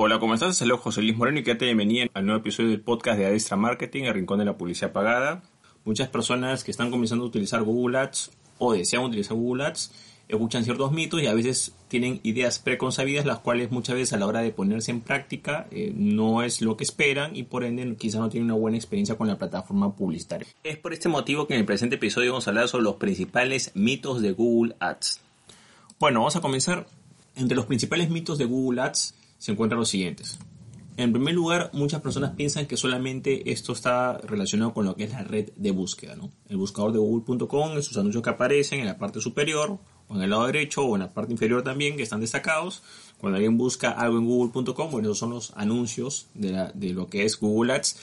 Hola, 0.00 0.20
¿cómo 0.20 0.34
estás? 0.34 0.56
Saludos 0.56 0.82
José 0.82 1.02
Luis 1.02 1.16
Moreno 1.16 1.40
y 1.40 1.42
que 1.42 1.56
te 1.56 1.64
bienvenida 1.64 2.06
al 2.14 2.24
nuevo 2.24 2.38
episodio 2.38 2.70
del 2.70 2.80
podcast 2.80 3.18
de 3.18 3.26
Adestra 3.26 3.56
Marketing, 3.56 4.04
el 4.04 4.14
rincón 4.14 4.38
de 4.38 4.44
la 4.44 4.56
publicidad 4.56 4.92
pagada. 4.92 5.42
Muchas 5.84 6.08
personas 6.08 6.62
que 6.62 6.70
están 6.70 6.92
comenzando 6.92 7.24
a 7.24 7.26
utilizar 7.26 7.64
Google 7.64 7.98
Ads 7.98 8.30
o 8.58 8.74
desean 8.74 9.02
utilizar 9.02 9.36
Google 9.36 9.64
Ads 9.64 9.90
escuchan 10.28 10.62
ciertos 10.62 10.92
mitos 10.92 11.20
y 11.20 11.26
a 11.26 11.34
veces 11.34 11.74
tienen 11.88 12.20
ideas 12.22 12.60
preconcebidas 12.60 13.26
las 13.26 13.40
cuales 13.40 13.72
muchas 13.72 13.96
veces 13.96 14.12
a 14.12 14.18
la 14.18 14.26
hora 14.26 14.40
de 14.40 14.52
ponerse 14.52 14.92
en 14.92 15.00
práctica 15.00 15.66
eh, 15.72 15.92
no 15.96 16.44
es 16.44 16.62
lo 16.62 16.76
que 16.76 16.84
esperan 16.84 17.34
y 17.34 17.42
por 17.42 17.64
ende 17.64 17.96
quizás 17.96 18.20
no 18.20 18.28
tienen 18.28 18.52
una 18.52 18.60
buena 18.60 18.76
experiencia 18.76 19.16
con 19.16 19.26
la 19.26 19.36
plataforma 19.36 19.96
publicitaria. 19.96 20.46
Es 20.62 20.76
por 20.76 20.92
este 20.92 21.08
motivo 21.08 21.48
que 21.48 21.54
en 21.54 21.60
el 21.60 21.66
presente 21.66 21.96
episodio 21.96 22.30
vamos 22.30 22.46
a 22.46 22.50
hablar 22.50 22.68
sobre 22.68 22.84
los 22.84 22.94
principales 22.94 23.72
mitos 23.74 24.22
de 24.22 24.30
Google 24.30 24.76
Ads. 24.78 25.22
Bueno, 25.98 26.20
vamos 26.20 26.36
a 26.36 26.40
comenzar. 26.40 26.86
Entre 27.34 27.56
los 27.56 27.66
principales 27.66 28.10
mitos 28.10 28.38
de 28.38 28.44
Google 28.44 28.80
Ads 28.80 29.14
se 29.38 29.52
encuentran 29.52 29.78
los 29.78 29.88
siguientes. 29.88 30.38
En 30.98 31.12
primer 31.12 31.32
lugar, 31.32 31.70
muchas 31.74 32.00
personas 32.00 32.32
piensan 32.32 32.66
que 32.66 32.76
solamente 32.76 33.52
esto 33.52 33.72
está 33.72 34.18
relacionado 34.18 34.74
con 34.74 34.84
lo 34.84 34.96
que 34.96 35.04
es 35.04 35.12
la 35.12 35.22
red 35.22 35.50
de 35.54 35.70
búsqueda. 35.70 36.16
¿no? 36.16 36.32
El 36.48 36.56
buscador 36.56 36.92
de 36.92 36.98
google.com, 36.98 37.78
esos 37.78 37.96
anuncios 37.96 38.20
que 38.20 38.30
aparecen 38.30 38.80
en 38.80 38.86
la 38.86 38.98
parte 38.98 39.20
superior 39.20 39.78
o 40.08 40.16
en 40.16 40.22
el 40.22 40.30
lado 40.30 40.46
derecho 40.46 40.82
o 40.82 40.96
en 40.96 41.02
la 41.02 41.14
parte 41.14 41.30
inferior 41.30 41.62
también, 41.62 41.96
que 41.96 42.02
están 42.02 42.18
destacados. 42.20 42.82
Cuando 43.18 43.36
alguien 43.36 43.56
busca 43.56 43.92
algo 43.92 44.18
en 44.18 44.26
google.com, 44.26 44.90
bueno, 44.90 45.06
esos 45.06 45.18
son 45.18 45.30
los 45.30 45.52
anuncios 45.54 46.26
de, 46.34 46.72
de 46.74 46.92
lo 46.92 47.06
que 47.06 47.24
es 47.24 47.38
Google 47.38 47.74
Ads. 47.74 48.00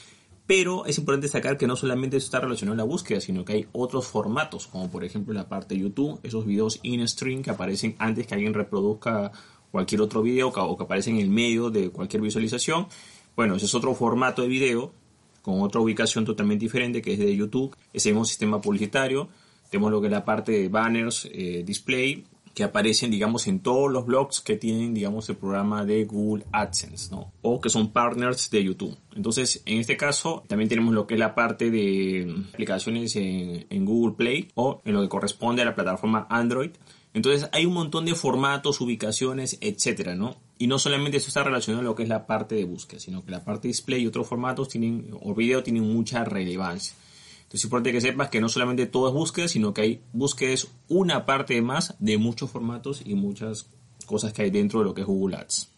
Pero 0.48 0.86
es 0.86 0.98
importante 0.98 1.26
destacar 1.26 1.58
que 1.58 1.68
no 1.68 1.76
solamente 1.76 2.16
eso 2.16 2.28
está 2.28 2.40
relacionado 2.40 2.76
a 2.76 2.78
la 2.78 2.84
búsqueda, 2.90 3.20
sino 3.20 3.44
que 3.44 3.54
hay 3.54 3.68
otros 3.74 4.08
formatos, 4.08 4.68
como 4.68 4.90
por 4.90 5.04
ejemplo 5.04 5.34
la 5.34 5.50
parte 5.50 5.76
de 5.76 5.82
YouTube, 5.82 6.20
esos 6.24 6.46
videos 6.46 6.80
in-stream 6.84 7.42
que 7.42 7.50
aparecen 7.50 7.96
antes 7.98 8.26
que 8.26 8.36
alguien 8.36 8.54
reproduzca 8.54 9.34
cualquier 9.76 10.00
otro 10.00 10.22
video 10.22 10.48
o 10.48 10.78
que 10.78 10.84
aparece 10.86 11.10
en 11.10 11.18
el 11.18 11.30
medio 11.30 11.70
de 11.70 11.90
cualquier 11.90 12.22
visualización. 12.22 12.88
Bueno, 13.36 13.58
ese 13.58 13.66
es 13.66 13.76
otro 13.76 13.94
formato 13.94 14.42
de 14.42 14.48
video 14.48 14.94
con 15.42 15.60
otra 15.60 15.82
ubicación 15.82 16.24
totalmente 16.24 16.64
diferente 16.64 17.02
que 17.02 17.12
es 17.12 17.20
de 17.20 17.36
YouTube. 17.36 17.76
Ese 17.92 18.08
mismo 18.12 18.24
sistema 18.24 18.62
publicitario. 18.62 19.28
Tenemos 19.70 19.92
lo 19.92 20.00
que 20.00 20.08
es 20.08 20.14
la 20.14 20.24
parte 20.24 20.54
de 20.54 20.70
banners, 20.70 21.28
eh, 21.30 21.64
display, 21.66 22.24
que 22.54 22.64
aparecen, 22.64 23.12
digamos, 23.12 23.48
en 23.48 23.60
todos 23.60 23.92
los 23.92 24.06
blogs 24.06 24.40
que 24.40 24.56
tienen, 24.56 24.94
digamos, 24.94 25.28
el 25.28 25.36
programa 25.36 25.84
de 25.84 26.06
Google 26.06 26.46
AdSense. 26.54 27.14
O 27.42 27.60
que 27.60 27.70
son 27.70 27.92
partners 27.92 28.50
de 28.50 28.64
YouTube. 28.64 28.98
Entonces, 29.14 29.62
en 29.66 29.80
este 29.80 29.98
caso, 29.98 30.46
también 30.48 30.70
tenemos 30.70 30.94
lo 30.94 31.06
que 31.06 31.16
es 31.16 31.20
la 31.20 31.36
parte 31.36 31.70
de 31.70 32.34
aplicaciones 32.54 33.14
en 33.18 33.84
Google 33.84 34.16
Play 34.16 34.48
o 34.56 34.82
en 34.86 34.94
lo 34.94 35.02
que 35.02 35.10
corresponde 35.10 35.64
a 35.64 35.66
la 35.66 35.76
plataforma 35.76 36.28
Android. 36.30 36.72
Entonces 37.16 37.50
hay 37.54 37.66
un 37.66 37.74
montón 37.74 38.06
de 38.06 38.14
formatos, 38.14 38.82
ubicaciones, 38.82 39.58
etcétera, 39.62 40.16
¿no? 40.16 40.36
Y 40.58 40.68
no 40.68 40.78
solamente 40.78 41.16
eso 41.16 41.30
está 41.30 41.44
relacionado 41.44 41.80
a 41.80 41.86
lo 41.86 41.96
que 41.96 42.04
es 42.04 42.10
la 42.10 42.28
parte 42.28 42.56
de 42.56 42.66
búsqueda, 42.66 43.00
sino 43.00 43.24
que 43.24 43.32
la 43.32 43.46
parte 43.46 43.64
de 43.64 43.70
display 43.70 44.04
y 44.04 44.08
otros 44.08 44.28
formatos 44.28 44.68
tienen, 44.68 45.12
o 45.22 45.34
video 45.34 45.64
tienen 45.64 45.92
mucha 45.92 46.26
relevancia. 46.26 46.94
Entonces 47.38 47.62
es 47.62 47.64
importante 47.66 47.94
que 47.94 48.02
sepas 48.02 48.30
que 48.30 48.42
no 48.42 48.50
solamente 48.50 48.86
todo 48.86 49.08
es 49.08 49.14
búsqueda, 49.14 49.48
sino 49.48 49.74
que 49.74 49.82
hay 49.82 50.02
búsqueda 50.12 50.56
una 50.90 51.26
parte 51.26 51.62
más 51.62 51.96
de 52.00 52.18
muchos 52.18 52.52
formatos 52.52 53.02
y 53.06 53.16
muchas 53.16 53.70
cosas 54.06 54.34
que 54.34 54.42
hay 54.42 54.50
dentro 54.50 54.80
de 54.80 54.86
lo 54.86 54.94
que 54.94 55.02
es 55.02 55.08
Google 55.08 55.38
Ads. 55.38 55.70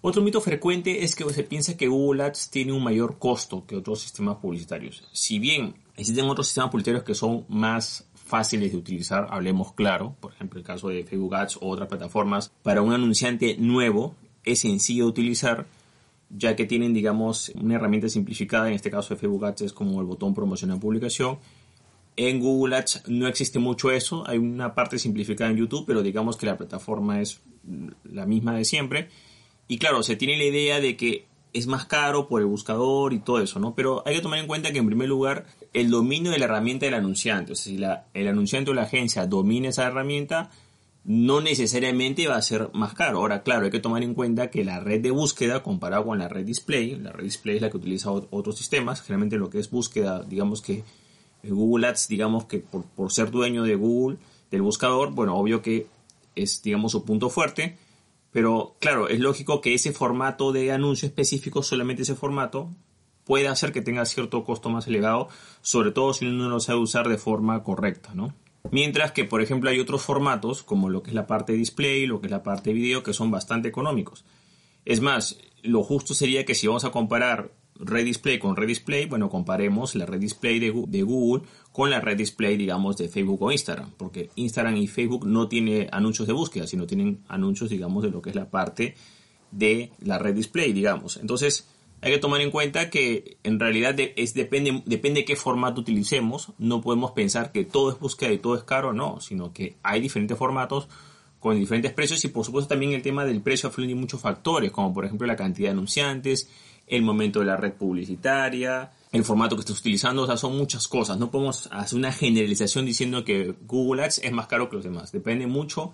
Otro 0.00 0.22
mito 0.22 0.40
frecuente 0.40 1.04
es 1.04 1.14
que 1.14 1.30
se 1.30 1.42
piensa 1.42 1.76
que 1.76 1.88
Google 1.88 2.22
Ads 2.22 2.48
tiene 2.50 2.72
un 2.72 2.82
mayor 2.82 3.18
costo 3.18 3.66
que 3.66 3.76
otros 3.76 4.00
sistemas 4.00 4.38
publicitarios. 4.38 5.04
Si 5.12 5.38
bien 5.38 5.74
existen 5.94 6.24
otros 6.24 6.46
sistemas 6.46 6.70
publicitarios 6.70 7.04
que 7.04 7.14
son 7.14 7.44
más 7.48 8.05
fáciles 8.26 8.72
de 8.72 8.78
utilizar, 8.78 9.28
hablemos 9.30 9.72
claro, 9.72 10.16
por 10.20 10.32
ejemplo 10.32 10.58
el 10.58 10.66
caso 10.66 10.88
de 10.88 11.04
Facebook 11.04 11.34
Ads 11.34 11.58
o 11.60 11.68
otras 11.68 11.88
plataformas, 11.88 12.52
para 12.62 12.82
un 12.82 12.92
anunciante 12.92 13.56
nuevo 13.58 14.14
es 14.44 14.60
sencillo 14.60 15.04
de 15.04 15.10
utilizar, 15.10 15.66
ya 16.28 16.56
que 16.56 16.66
tienen, 16.66 16.92
digamos, 16.92 17.52
una 17.54 17.76
herramienta 17.76 18.08
simplificada, 18.08 18.68
en 18.68 18.74
este 18.74 18.90
caso 18.90 19.14
de 19.14 19.20
Facebook 19.20 19.44
Ads 19.44 19.62
es 19.62 19.72
como 19.72 20.00
el 20.00 20.06
botón 20.06 20.34
promocionar 20.34 20.80
publicación. 20.80 21.38
En 22.16 22.40
Google 22.40 22.76
Ads 22.76 23.04
no 23.08 23.28
existe 23.28 23.58
mucho 23.58 23.90
eso, 23.90 24.24
hay 24.26 24.38
una 24.38 24.74
parte 24.74 24.98
simplificada 24.98 25.50
en 25.50 25.58
YouTube, 25.58 25.84
pero 25.86 26.02
digamos 26.02 26.36
que 26.36 26.46
la 26.46 26.56
plataforma 26.56 27.20
es 27.20 27.40
la 28.04 28.26
misma 28.26 28.56
de 28.56 28.64
siempre. 28.64 29.08
Y 29.68 29.78
claro, 29.78 30.02
se 30.02 30.16
tiene 30.16 30.36
la 30.36 30.44
idea 30.44 30.80
de 30.80 30.96
que 30.96 31.26
es 31.56 31.66
más 31.66 31.86
caro 31.86 32.28
por 32.28 32.40
el 32.40 32.46
buscador 32.46 33.12
y 33.12 33.18
todo 33.18 33.40
eso, 33.40 33.58
¿no? 33.58 33.74
Pero 33.74 34.02
hay 34.06 34.16
que 34.16 34.20
tomar 34.20 34.38
en 34.38 34.46
cuenta 34.46 34.72
que 34.72 34.78
en 34.78 34.86
primer 34.86 35.08
lugar 35.08 35.46
el 35.72 35.90
dominio 35.90 36.30
de 36.30 36.38
la 36.38 36.44
herramienta 36.44 36.86
del 36.86 36.94
anunciante, 36.94 37.52
o 37.52 37.54
sea, 37.54 37.72
si 37.72 37.78
la, 37.78 38.06
el 38.14 38.28
anunciante 38.28 38.70
o 38.70 38.74
la 38.74 38.82
agencia 38.82 39.26
domina 39.26 39.68
esa 39.68 39.86
herramienta, 39.86 40.50
no 41.04 41.40
necesariamente 41.40 42.26
va 42.26 42.36
a 42.36 42.42
ser 42.42 42.68
más 42.72 42.92
caro. 42.94 43.18
Ahora, 43.18 43.42
claro, 43.42 43.64
hay 43.64 43.70
que 43.70 43.78
tomar 43.78 44.02
en 44.02 44.14
cuenta 44.14 44.50
que 44.50 44.64
la 44.64 44.80
red 44.80 45.00
de 45.00 45.12
búsqueda 45.12 45.62
comparado 45.62 46.04
con 46.04 46.18
la 46.18 46.28
red 46.28 46.44
display, 46.44 46.96
la 46.96 47.12
red 47.12 47.24
display 47.24 47.56
es 47.56 47.62
la 47.62 47.70
que 47.70 47.76
utiliza 47.76 48.10
otros 48.10 48.58
sistemas, 48.58 49.02
generalmente 49.02 49.36
lo 49.36 49.48
que 49.48 49.60
es 49.60 49.70
búsqueda, 49.70 50.24
digamos 50.24 50.60
que 50.60 50.84
Google 51.44 51.86
Ads, 51.86 52.08
digamos 52.08 52.44
que 52.46 52.58
por, 52.58 52.84
por 52.84 53.12
ser 53.12 53.30
dueño 53.30 53.62
de 53.62 53.76
Google, 53.76 54.18
del 54.50 54.62
buscador, 54.62 55.12
bueno, 55.12 55.36
obvio 55.36 55.62
que 55.62 55.86
es, 56.34 56.62
digamos, 56.62 56.92
su 56.92 57.04
punto 57.04 57.30
fuerte, 57.30 57.76
pero 58.36 58.76
claro, 58.80 59.08
es 59.08 59.18
lógico 59.18 59.62
que 59.62 59.72
ese 59.72 59.94
formato 59.94 60.52
de 60.52 60.70
anuncio 60.70 61.08
específico, 61.08 61.62
solamente 61.62 62.02
ese 62.02 62.14
formato, 62.14 62.68
puede 63.24 63.48
hacer 63.48 63.72
que 63.72 63.80
tenga 63.80 64.04
cierto 64.04 64.44
costo 64.44 64.68
más 64.68 64.86
elevado, 64.86 65.28
sobre 65.62 65.90
todo 65.90 66.12
si 66.12 66.26
uno 66.26 66.44
no 66.44 66.50
lo 66.50 66.60
sabe 66.60 66.80
usar 66.80 67.08
de 67.08 67.16
forma 67.16 67.62
correcta, 67.62 68.10
¿no? 68.12 68.34
Mientras 68.70 69.12
que, 69.12 69.24
por 69.24 69.40
ejemplo, 69.40 69.70
hay 69.70 69.80
otros 69.80 70.02
formatos, 70.02 70.62
como 70.62 70.90
lo 70.90 71.02
que 71.02 71.12
es 71.12 71.14
la 71.14 71.26
parte 71.26 71.52
de 71.52 71.58
display, 71.60 72.06
lo 72.06 72.20
que 72.20 72.26
es 72.26 72.30
la 72.30 72.42
parte 72.42 72.68
de 72.68 72.74
video, 72.74 73.02
que 73.02 73.14
son 73.14 73.30
bastante 73.30 73.68
económicos. 73.68 74.26
Es 74.84 75.00
más, 75.00 75.38
lo 75.62 75.82
justo 75.82 76.12
sería 76.12 76.44
que 76.44 76.54
si 76.54 76.66
vamos 76.66 76.84
a 76.84 76.90
comparar 76.90 77.52
red 77.80 78.04
display 78.04 78.38
con 78.38 78.56
red 78.56 78.66
display, 78.66 79.06
bueno, 79.06 79.28
comparemos 79.28 79.94
la 79.94 80.06
red 80.06 80.20
display 80.20 80.58
de, 80.58 80.70
Google 81.02 81.46
con 81.72 81.90
la 81.90 82.00
red 82.00 82.16
display, 82.16 82.56
digamos, 82.56 82.96
de 82.96 83.08
Facebook 83.08 83.42
o 83.42 83.52
Instagram, 83.52 83.90
porque 83.96 84.30
Instagram 84.36 84.76
y 84.76 84.86
Facebook 84.86 85.26
no 85.26 85.48
tienen 85.48 85.88
anuncios 85.92 86.26
de 86.26 86.34
búsqueda, 86.34 86.66
sino 86.66 86.86
tienen 86.86 87.20
anuncios, 87.28 87.70
digamos, 87.70 88.02
de 88.02 88.10
lo 88.10 88.22
que 88.22 88.30
es 88.30 88.36
la 88.36 88.50
parte 88.50 88.94
de 89.50 89.90
la 90.00 90.18
red 90.18 90.34
display, 90.34 90.72
digamos. 90.72 91.16
Entonces, 91.16 91.68
hay 92.02 92.12
que 92.12 92.18
tomar 92.18 92.40
en 92.40 92.50
cuenta 92.50 92.90
que 92.90 93.38
en 93.42 93.58
realidad 93.58 93.96
es, 93.98 94.34
depende, 94.34 94.82
depende 94.86 95.20
de 95.20 95.24
qué 95.24 95.36
formato 95.36 95.80
utilicemos. 95.80 96.52
No 96.58 96.80
podemos 96.80 97.12
pensar 97.12 97.52
que 97.52 97.64
todo 97.64 97.90
es 97.90 97.98
búsqueda 97.98 98.32
y 98.32 98.38
todo 98.38 98.54
es 98.54 98.64
caro, 98.64 98.92
no, 98.92 99.20
sino 99.20 99.52
que 99.52 99.76
hay 99.82 100.00
diferentes 100.00 100.36
formatos 100.36 100.88
con 101.40 101.58
diferentes 101.58 101.92
precios 101.92 102.24
y 102.24 102.28
por 102.28 102.44
supuesto 102.44 102.70
también 102.70 102.92
el 102.92 103.02
tema 103.02 103.24
del 103.24 103.40
precio 103.40 103.68
afluye 103.68 103.94
muchos 103.94 104.20
factores, 104.20 104.72
como 104.72 104.92
por 104.92 105.04
ejemplo 105.04 105.26
la 105.26 105.36
cantidad 105.36 105.68
de 105.68 105.72
anunciantes, 105.72 106.50
el 106.86 107.02
momento 107.02 107.40
de 107.40 107.46
la 107.46 107.56
red 107.56 107.72
publicitaria, 107.72 108.92
el 109.12 109.24
formato 109.24 109.56
que 109.56 109.60
estés 109.60 109.80
utilizando, 109.80 110.22
o 110.22 110.26
sea, 110.26 110.36
son 110.36 110.56
muchas 110.56 110.88
cosas. 110.88 111.18
No 111.18 111.30
podemos 111.30 111.68
hacer 111.72 111.98
una 111.98 112.12
generalización 112.12 112.86
diciendo 112.86 113.24
que 113.24 113.54
Google 113.62 114.04
Ads 114.04 114.18
es 114.18 114.32
más 114.32 114.46
caro 114.46 114.68
que 114.68 114.76
los 114.76 114.84
demás. 114.84 115.12
Depende 115.12 115.46
mucho 115.46 115.92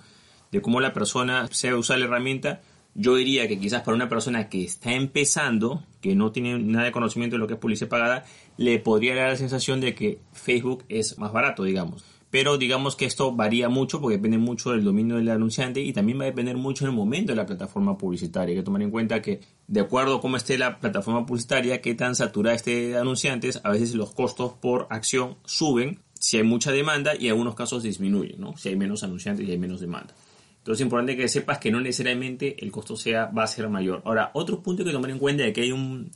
de 0.50 0.60
cómo 0.60 0.80
la 0.80 0.92
persona 0.92 1.48
sea 1.50 1.76
usar 1.76 1.98
la 1.98 2.06
herramienta. 2.06 2.60
Yo 2.94 3.16
diría 3.16 3.48
que 3.48 3.58
quizás 3.58 3.82
para 3.82 3.94
una 3.94 4.08
persona 4.08 4.50
que 4.50 4.64
está 4.64 4.92
empezando, 4.92 5.82
que 6.02 6.14
no 6.14 6.30
tiene 6.30 6.58
nada 6.58 6.84
de 6.84 6.92
conocimiento 6.92 7.36
de 7.36 7.40
lo 7.40 7.46
que 7.46 7.54
es 7.54 7.60
publicidad 7.60 7.88
pagada, 7.88 8.24
le 8.58 8.78
podría 8.78 9.14
dar 9.14 9.30
la 9.30 9.36
sensación 9.36 9.80
de 9.80 9.94
que 9.94 10.20
Facebook 10.32 10.84
es 10.88 11.18
más 11.18 11.32
barato, 11.32 11.64
digamos 11.64 12.11
pero 12.32 12.56
digamos 12.56 12.96
que 12.96 13.04
esto 13.04 13.36
varía 13.36 13.68
mucho 13.68 14.00
porque 14.00 14.16
depende 14.16 14.38
mucho 14.38 14.70
del 14.70 14.82
dominio 14.82 15.16
del 15.16 15.28
anunciante 15.28 15.82
y 15.82 15.92
también 15.92 16.18
va 16.18 16.22
a 16.22 16.28
depender 16.28 16.56
mucho 16.56 16.86
del 16.86 16.94
momento 16.94 17.32
de 17.32 17.36
la 17.36 17.44
plataforma 17.44 17.98
publicitaria. 17.98 18.54
Hay 18.54 18.60
que 18.60 18.64
tomar 18.64 18.80
en 18.80 18.90
cuenta 18.90 19.20
que 19.20 19.40
de 19.66 19.80
acuerdo 19.80 20.16
a 20.16 20.20
cómo 20.22 20.38
esté 20.38 20.56
la 20.56 20.80
plataforma 20.80 21.26
publicitaria, 21.26 21.82
qué 21.82 21.94
tan 21.94 22.14
saturada 22.14 22.56
esté 22.56 22.88
de 22.88 22.96
anunciantes, 22.96 23.60
a 23.62 23.70
veces 23.70 23.94
los 23.94 24.14
costos 24.14 24.54
por 24.54 24.86
acción 24.88 25.36
suben 25.44 25.98
si 26.14 26.38
hay 26.38 26.42
mucha 26.42 26.72
demanda 26.72 27.12
y 27.14 27.26
en 27.26 27.32
algunos 27.32 27.54
casos 27.54 27.82
disminuyen, 27.82 28.40
¿no? 28.40 28.56
si 28.56 28.70
hay 28.70 28.76
menos 28.76 29.02
anunciantes 29.02 29.46
y 29.46 29.50
hay 29.50 29.58
menos 29.58 29.82
demanda. 29.82 30.14
Entonces 30.56 30.80
es 30.80 30.84
importante 30.86 31.18
que 31.18 31.28
sepas 31.28 31.58
que 31.58 31.70
no 31.70 31.82
necesariamente 31.82 32.64
el 32.64 32.72
costo 32.72 32.96
sea, 32.96 33.26
va 33.26 33.42
a 33.42 33.46
ser 33.46 33.68
mayor. 33.68 34.00
Ahora, 34.06 34.30
otro 34.32 34.62
punto 34.62 34.86
que 34.86 34.90
tomar 34.92 35.10
en 35.10 35.18
cuenta 35.18 35.44
es 35.44 35.52
que 35.52 35.60
hay 35.60 35.72
un, 35.72 36.10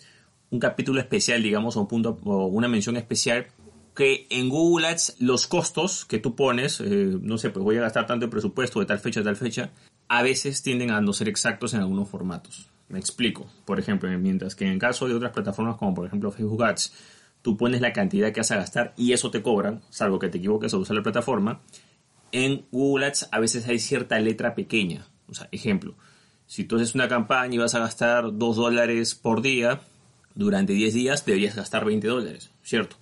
un 0.51 0.61
capítulo 0.61 0.99
especial, 0.99 1.43
digamos, 1.43 1.77
un 1.77 1.87
punto, 1.87 2.19
o 2.25 2.47
una 2.47 2.69
mención 2.69 2.97
especial 2.97 3.49
que 3.97 4.27
en 4.31 4.49
Google 4.49 4.87
Ads 4.87 5.17
los 5.19 5.47
costos 5.47 6.05
que 6.05 6.19
tú 6.19 6.37
pones, 6.37 6.81
eh, 6.81 7.19
no 7.21 7.39
sé, 7.39 7.51
pues 7.51 7.65
voy 7.65 7.79
a 7.79 7.81
gastar 7.81 8.07
tanto 8.07 8.31
presupuesto 8.31 8.79
de 8.79 8.87
tal 8.87 8.99
fecha 8.99 9.21
a 9.21 9.25
tal 9.25 9.37
fecha, 9.37 9.71
a 10.07 10.23
veces 10.23 10.63
tienden 10.63 10.91
a 10.91 11.01
no 11.01 11.13
ser 11.13 11.29
exactos 11.29 11.75
en 11.75 11.81
algunos 11.81 12.09
formatos. 12.09 12.69
Me 12.89 12.99
explico. 12.99 13.47
Por 13.65 13.81
ejemplo, 13.81 14.09
mientras 14.19 14.55
que 14.55 14.67
en 14.67 14.73
el 14.73 14.79
caso 14.79 15.09
de 15.09 15.15
otras 15.15 15.33
plataformas 15.33 15.77
como 15.77 15.95
por 15.95 16.07
ejemplo 16.07 16.31
Facebook 16.31 16.63
Ads, 16.63 16.93
tú 17.43 17.57
pones 17.57 17.81
la 17.81 17.93
cantidad 17.93 18.33
que 18.33 18.41
vas 18.41 18.51
a 18.51 18.57
gastar 18.57 18.93
y 18.97 19.13
eso 19.13 19.31
te 19.31 19.43
cobran, 19.43 19.81
salvo 19.89 20.19
que 20.19 20.29
te 20.29 20.39
equivoques 20.39 20.75
a 20.75 20.77
usar 20.77 20.95
la 20.95 21.03
plataforma, 21.03 21.63
en 22.33 22.67
Google 22.71 23.07
Ads 23.07 23.31
a 23.33 23.41
veces 23.41 23.67
hay 23.67 23.79
cierta 23.79 24.21
letra 24.21 24.55
pequeña. 24.55 25.07
O 25.27 25.35
sea, 25.35 25.49
ejemplo, 25.51 25.95
si 26.47 26.65
tú 26.65 26.77
haces 26.77 26.95
una 26.95 27.09
campaña 27.09 27.55
y 27.55 27.59
vas 27.59 27.75
a 27.75 27.81
gastar 27.81 28.37
2 28.37 28.57
dólares 28.57 29.15
por 29.15 29.41
día, 29.41 29.81
durante 30.35 30.75
10 30.75 30.93
días 30.93 31.25
deberías 31.25 31.57
gastar 31.57 31.87
20 31.87 32.07
dólares, 32.07 32.51
¿cierto? 32.63 32.97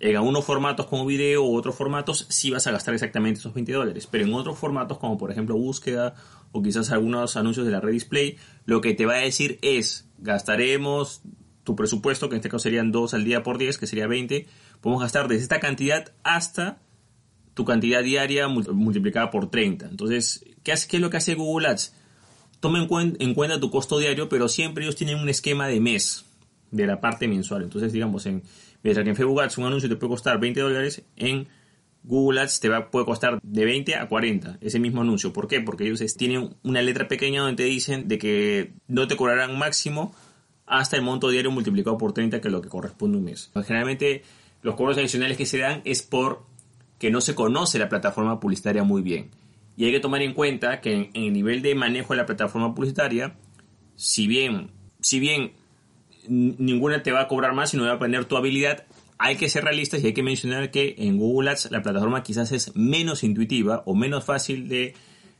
En 0.00 0.16
algunos 0.16 0.46
formatos 0.46 0.86
como 0.86 1.04
video 1.04 1.44
u 1.44 1.54
otros 1.54 1.74
formatos 1.74 2.26
sí 2.30 2.50
vas 2.50 2.66
a 2.66 2.72
gastar 2.72 2.94
exactamente 2.94 3.38
esos 3.38 3.52
20 3.52 3.70
dólares, 3.72 4.08
pero 4.10 4.24
en 4.24 4.32
otros 4.32 4.58
formatos 4.58 4.96
como 4.96 5.18
por 5.18 5.30
ejemplo 5.30 5.56
búsqueda 5.56 6.14
o 6.52 6.62
quizás 6.62 6.90
algunos 6.90 7.36
anuncios 7.36 7.66
de 7.66 7.72
la 7.72 7.80
red 7.80 7.92
display, 7.92 8.38
lo 8.64 8.80
que 8.80 8.94
te 8.94 9.04
va 9.04 9.14
a 9.14 9.18
decir 9.18 9.58
es 9.60 10.08
gastaremos 10.18 11.20
tu 11.64 11.76
presupuesto, 11.76 12.28
que 12.28 12.36
en 12.36 12.38
este 12.38 12.48
caso 12.48 12.62
serían 12.62 12.92
2 12.92 13.12
al 13.12 13.24
día 13.24 13.42
por 13.42 13.58
10, 13.58 13.76
que 13.76 13.86
sería 13.86 14.06
20, 14.06 14.46
podemos 14.80 15.02
gastar 15.02 15.28
desde 15.28 15.42
esta 15.42 15.60
cantidad 15.60 16.12
hasta 16.22 16.78
tu 17.52 17.66
cantidad 17.66 18.02
diaria 18.02 18.48
multiplicada 18.48 19.30
por 19.30 19.50
30. 19.50 19.86
Entonces, 19.86 20.46
¿qué, 20.62 20.72
hace, 20.72 20.88
qué 20.88 20.96
es 20.96 21.02
lo 21.02 21.10
que 21.10 21.18
hace 21.18 21.34
Google 21.34 21.68
Ads? 21.68 21.94
Toma 22.60 22.78
en, 22.82 23.16
en 23.20 23.34
cuenta 23.34 23.60
tu 23.60 23.70
costo 23.70 23.98
diario, 23.98 24.30
pero 24.30 24.48
siempre 24.48 24.84
ellos 24.84 24.96
tienen 24.96 25.18
un 25.18 25.28
esquema 25.28 25.66
de 25.68 25.80
mes, 25.80 26.24
de 26.70 26.86
la 26.86 27.00
parte 27.00 27.28
mensual. 27.28 27.62
Entonces, 27.62 27.92
digamos, 27.92 28.26
en, 28.26 28.42
mientras 28.82 29.04
que 29.04 29.10
en 29.10 29.16
Facebook 29.16 29.40
Ads 29.40 29.58
un 29.58 29.66
anuncio 29.66 29.88
te 29.88 29.96
puede 29.96 30.10
costar 30.10 30.40
20 30.40 30.60
dólares, 30.60 31.02
en 31.16 31.48
Google 32.02 32.40
Ads 32.40 32.60
te 32.60 32.68
va, 32.68 32.90
puede 32.90 33.06
costar 33.06 33.38
de 33.42 33.64
20 33.64 33.96
a 33.96 34.08
40 34.08 34.58
ese 34.60 34.78
mismo 34.78 35.02
anuncio. 35.02 35.32
¿Por 35.32 35.48
qué? 35.48 35.60
Porque 35.60 35.84
ellos 35.84 36.00
tienen 36.16 36.54
una 36.62 36.82
letra 36.82 37.08
pequeña 37.08 37.42
donde 37.42 37.62
te 37.62 37.68
dicen 37.68 38.08
de 38.08 38.18
que 38.18 38.72
no 38.88 39.06
te 39.06 39.16
cobrarán 39.16 39.58
máximo 39.58 40.14
hasta 40.66 40.96
el 40.96 41.02
monto 41.02 41.28
diario 41.28 41.50
multiplicado 41.50 41.98
por 41.98 42.12
30, 42.12 42.40
que 42.40 42.48
es 42.48 42.52
lo 42.52 42.62
que 42.62 42.68
corresponde 42.68 43.18
un 43.18 43.24
mes. 43.24 43.50
Generalmente 43.66 44.22
los 44.62 44.76
cobros 44.76 44.96
adicionales 44.98 45.36
que 45.36 45.46
se 45.46 45.58
dan 45.58 45.82
es 45.84 46.02
por 46.02 46.44
que 46.98 47.10
no 47.10 47.20
se 47.20 47.34
conoce 47.34 47.78
la 47.78 47.88
plataforma 47.88 48.38
publicitaria 48.38 48.84
muy 48.84 49.02
bien. 49.02 49.30
Y 49.76 49.86
hay 49.86 49.92
que 49.92 50.00
tomar 50.00 50.22
en 50.22 50.34
cuenta 50.34 50.80
que 50.80 50.92
en, 50.92 51.10
el 51.14 51.32
nivel 51.32 51.62
de 51.62 51.74
manejo 51.74 52.12
de 52.12 52.18
la 52.18 52.26
plataforma 52.26 52.74
publicitaria, 52.74 53.36
si 53.96 54.26
bien, 54.26 54.70
si 55.00 55.18
bien 55.18 55.52
ninguna 56.28 57.02
te 57.02 57.12
va 57.12 57.22
a 57.22 57.28
cobrar 57.28 57.54
más, 57.54 57.70
sino 57.70 57.84
va 57.84 57.90
a 57.90 57.94
aprender 57.94 58.24
tu 58.24 58.36
habilidad, 58.36 58.84
hay 59.18 59.36
que 59.36 59.48
ser 59.48 59.64
realistas 59.64 60.02
y 60.02 60.06
hay 60.06 60.12
que 60.14 60.22
mencionar 60.22 60.70
que 60.70 60.94
en 60.98 61.18
Google 61.18 61.50
Ads 61.50 61.70
la 61.70 61.82
plataforma 61.82 62.22
quizás 62.22 62.52
es 62.52 62.74
menos 62.74 63.22
intuitiva 63.22 63.82
o 63.84 63.94
menos 63.94 64.24
fácil 64.24 64.68
de, 64.68 64.94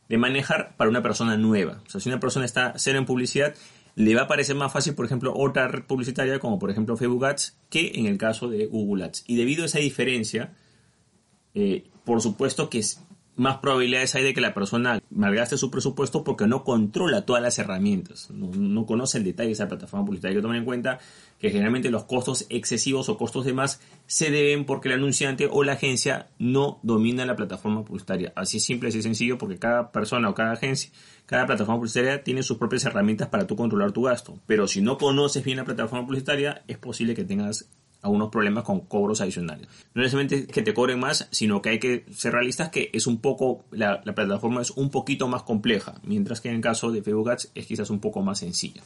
de 0.09 0.19
manejar 0.19 0.77
para 0.77 0.91
una 0.91 1.03
persona 1.03 1.37
nueva. 1.37 1.81
O 1.87 1.91
sea, 1.91 2.01
si 2.01 2.09
una 2.09 2.21
persona 2.21 2.45
está 2.45 2.75
cero 2.77 2.99
en 2.99 3.07
publicidad, 3.07 3.55
le 3.95 4.15
va 4.15 4.23
a 4.23 4.29
parecer 4.29 4.55
más 4.55 4.73
fácil, 4.73 4.95
por 4.95 5.07
ejemplo, 5.07 5.33
otra 5.35 5.69
red 5.69 5.85
publicitaria 5.85 6.39
como 6.39 6.59
por 6.59 6.71
ejemplo 6.71 6.97
Facebook 6.97 7.25
Ads 7.25 7.57
que 7.71 7.93
en 7.95 8.07
el 8.07 8.19
caso 8.19 8.49
de 8.49 8.67
Google 8.67 9.05
Ads. 9.05 9.25
Y 9.27 9.37
debido 9.37 9.63
a 9.63 9.67
esa 9.67 9.79
diferencia, 9.79 10.53
eh, 11.55 11.85
por 12.05 12.21
supuesto 12.21 12.69
que 12.69 12.83
más 13.41 13.57
probabilidades 13.57 14.15
hay 14.15 14.23
de 14.23 14.35
que 14.35 14.43
la 14.43 14.53
persona 14.53 15.01
malgaste 15.09 15.57
su 15.57 15.71
presupuesto 15.71 16.25
porque 16.25 16.47
no 16.47 16.63
controla 16.63 17.25
todas 17.25 17.43
las 17.43 17.59
herramientas, 17.59 18.31
no, 18.31 18.85
conoce 18.85 19.17
el 19.17 19.25
detalle 19.25 19.47
de 19.47 19.53
esa 19.55 19.67
plataforma 19.67 20.05
publicitaria. 20.05 20.35
Hay 20.35 20.37
que 20.37 20.43
tomar 20.43 20.59
en 20.59 20.67
cuenta 20.67 20.99
que 21.39 21.49
generalmente 21.49 21.91
los 21.91 22.05
costos 22.05 22.45
excesivos 22.51 23.09
o 23.09 23.17
costos 23.17 23.47
de 23.47 23.55
más 23.55 23.81
se 24.07 24.31
deben 24.31 24.67
porque 24.67 24.89
el 24.89 24.97
anunciante 24.97 25.49
o 25.51 25.65
la 25.65 25.73
agencia 25.73 26.29
no 26.39 26.81
domina 26.83 27.25
la 27.25 27.35
plataforma 27.35 27.83
publicitaria. 27.83 28.31
Así 28.37 28.61
simple, 28.61 28.91
así 28.91 29.01
sencillo, 29.01 29.39
porque 29.39 29.59
cada 29.59 29.91
persona 29.91 30.29
o 30.29 30.35
cada 30.35 30.53
agencia, 30.53 30.91
cada 31.25 31.47
plataforma 31.47 31.79
publicitaria 31.79 32.23
tiene 32.23 32.43
sus 32.43 32.59
propias 32.59 32.85
herramientas 32.85 33.29
para 33.29 33.47
tú 33.47 33.57
controlar 33.57 33.93
tu 33.93 34.03
gasto. 34.03 34.39
Pero 34.45 34.69
si 34.69 34.83
no 34.83 34.99
conoces 34.99 35.43
bien 35.43 35.57
la 35.57 35.65
plataforma 35.65 36.05
publicitaria, 36.05 36.63
es 36.69 36.77
posible 36.77 37.15
que 37.15 37.25
tengas 37.25 37.71
algunos 38.03 38.31
problemas 38.31 38.65
con 38.65 38.81
cobros 38.81 39.21
adicionales. 39.21 39.69
No 39.95 40.03
necesariamente 40.03 40.47
que 40.47 40.63
te 40.63 40.75
cobren 40.75 40.99
más, 40.99 41.29
sino 41.31 41.61
que 41.63 41.71
hay 41.71 41.79
que 41.79 42.05
ser 42.13 42.33
realistas 42.33 42.71
que 42.71 42.91
es 42.93 43.07
un 43.07 43.21
poco, 43.21 43.65
la, 43.71 44.01
plataforma 44.03 44.63
es 44.63 44.71
un 44.71 44.91
poquito 44.91 45.29
más 45.29 45.43
compleja, 45.43 46.01
mientras 46.03 46.41
que 46.41 46.49
en 46.49 46.57
el 46.57 46.61
caso 46.61 46.91
de 46.91 47.03
Facebook 47.03 47.31
Ads 47.31 47.53
es 47.55 47.67
quizás 47.67 47.91
un 47.91 48.01
poco 48.01 48.23
más 48.23 48.39
sencilla. 48.39 48.83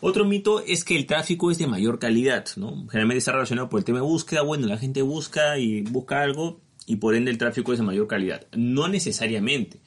Otro 0.00 0.24
mito 0.24 0.60
es 0.60 0.84
que 0.84 0.96
el 0.96 1.06
tráfico 1.06 1.50
es 1.50 1.58
de 1.58 1.66
mayor 1.66 1.98
calidad, 1.98 2.46
¿no? 2.56 2.86
Generalmente 2.88 3.18
está 3.18 3.32
relacionado 3.32 3.68
por 3.68 3.80
el 3.80 3.84
tema 3.84 3.98
de 3.98 4.04
búsqueda, 4.04 4.42
bueno, 4.42 4.66
la 4.66 4.78
gente 4.78 5.02
busca 5.02 5.58
y 5.58 5.82
busca 5.82 6.22
algo 6.22 6.60
y 6.86 6.96
por 6.96 7.14
ende 7.14 7.30
el 7.30 7.38
tráfico 7.38 7.72
es 7.72 7.78
de 7.78 7.84
mayor 7.84 8.06
calidad. 8.06 8.46
No 8.56 8.88
necesariamente, 8.88 9.80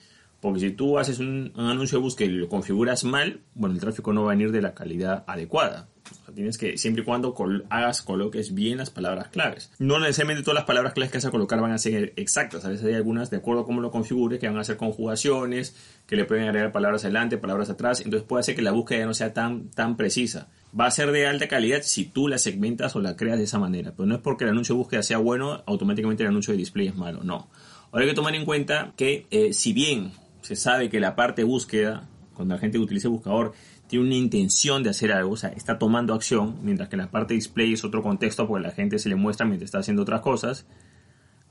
porque 0.43 0.59
si 0.59 0.71
tú 0.71 0.99
haces 0.99 1.19
un, 1.19 1.53
un 1.55 1.65
anuncio 1.67 1.97
de 1.97 2.03
búsqueda 2.03 2.29
y 2.29 2.33
lo 2.33 2.49
configuras 2.49 3.05
mal, 3.05 3.39
bueno, 3.55 3.73
el 3.73 3.81
tráfico 3.81 4.11
no 4.11 4.23
va 4.23 4.33
a 4.33 4.35
venir 4.35 4.51
de 4.51 4.61
la 4.61 4.73
calidad 4.73 5.23
adecuada 5.25 5.87
tienes 6.33 6.57
que, 6.57 6.77
siempre 6.77 7.03
y 7.03 7.05
cuando 7.05 7.35
hagas, 7.69 8.01
coloques 8.01 8.53
bien 8.53 8.77
las 8.77 8.89
palabras 8.89 9.27
claves. 9.29 9.71
No 9.79 9.99
necesariamente 9.99 10.43
todas 10.43 10.55
las 10.55 10.65
palabras 10.65 10.93
claves 10.93 11.11
que 11.11 11.17
vas 11.17 11.25
a 11.25 11.31
colocar 11.31 11.61
van 11.61 11.71
a 11.71 11.77
ser 11.77 12.13
exactas. 12.15 12.65
A 12.65 12.69
veces 12.69 12.85
hay 12.85 12.95
algunas, 12.95 13.29
de 13.29 13.37
acuerdo 13.37 13.61
a 13.61 13.65
cómo 13.65 13.81
lo 13.81 13.91
configures, 13.91 14.39
que 14.39 14.47
van 14.47 14.57
a 14.57 14.63
ser 14.63 14.77
conjugaciones, 14.77 15.75
que 16.07 16.15
le 16.15 16.25
pueden 16.25 16.45
agregar 16.45 16.71
palabras 16.71 17.03
adelante, 17.03 17.37
palabras 17.37 17.69
atrás. 17.69 18.01
Entonces 18.01 18.27
puede 18.27 18.41
hacer 18.41 18.55
que 18.55 18.61
la 18.61 18.71
búsqueda 18.71 18.99
ya 18.99 19.05
no 19.05 19.13
sea 19.13 19.33
tan, 19.33 19.69
tan 19.69 19.95
precisa. 19.95 20.49
Va 20.77 20.87
a 20.87 20.91
ser 20.91 21.11
de 21.11 21.27
alta 21.27 21.47
calidad 21.47 21.81
si 21.83 22.05
tú 22.05 22.27
la 22.27 22.37
segmentas 22.37 22.95
o 22.95 22.99
la 22.99 23.15
creas 23.15 23.37
de 23.37 23.43
esa 23.43 23.59
manera. 23.59 23.93
Pero 23.95 24.07
no 24.07 24.15
es 24.15 24.21
porque 24.21 24.43
el 24.43 24.49
anuncio 24.49 24.75
de 24.75 24.79
búsqueda 24.79 25.03
sea 25.03 25.19
bueno, 25.19 25.63
automáticamente 25.65 26.23
el 26.23 26.29
anuncio 26.29 26.51
de 26.51 26.57
display 26.57 26.87
es 26.87 26.95
malo. 26.95 27.23
No. 27.23 27.47
Ahora 27.91 28.05
hay 28.05 28.09
que 28.09 28.15
tomar 28.15 28.33
en 28.33 28.43
cuenta 28.43 28.93
que 28.97 29.27
eh, 29.29 29.53
si 29.53 29.71
bien 29.71 30.11
se 30.43 30.55
sabe 30.57 30.89
que 30.89 30.99
la 30.99 31.15
parte 31.15 31.43
búsqueda, 31.43 32.07
cuando 32.35 32.55
la 32.55 32.59
gente 32.59 32.77
utiliza 32.77 33.07
el 33.07 33.13
buscador, 33.13 33.53
tiene 33.87 34.05
una 34.05 34.15
intención 34.15 34.83
de 34.83 34.89
hacer 34.89 35.11
algo, 35.11 35.31
o 35.31 35.37
sea, 35.37 35.49
está 35.49 35.79
tomando 35.79 36.13
acción, 36.13 36.59
mientras 36.63 36.89
que 36.89 36.97
la 36.97 37.09
parte 37.09 37.33
display 37.33 37.73
es 37.73 37.83
otro 37.83 38.03
contexto 38.03 38.47
porque 38.47 38.67
la 38.67 38.73
gente 38.73 38.99
se 38.99 39.09
le 39.09 39.15
muestra 39.15 39.45
mientras 39.45 39.67
está 39.67 39.79
haciendo 39.79 40.03
otras 40.03 40.21
cosas. 40.21 40.65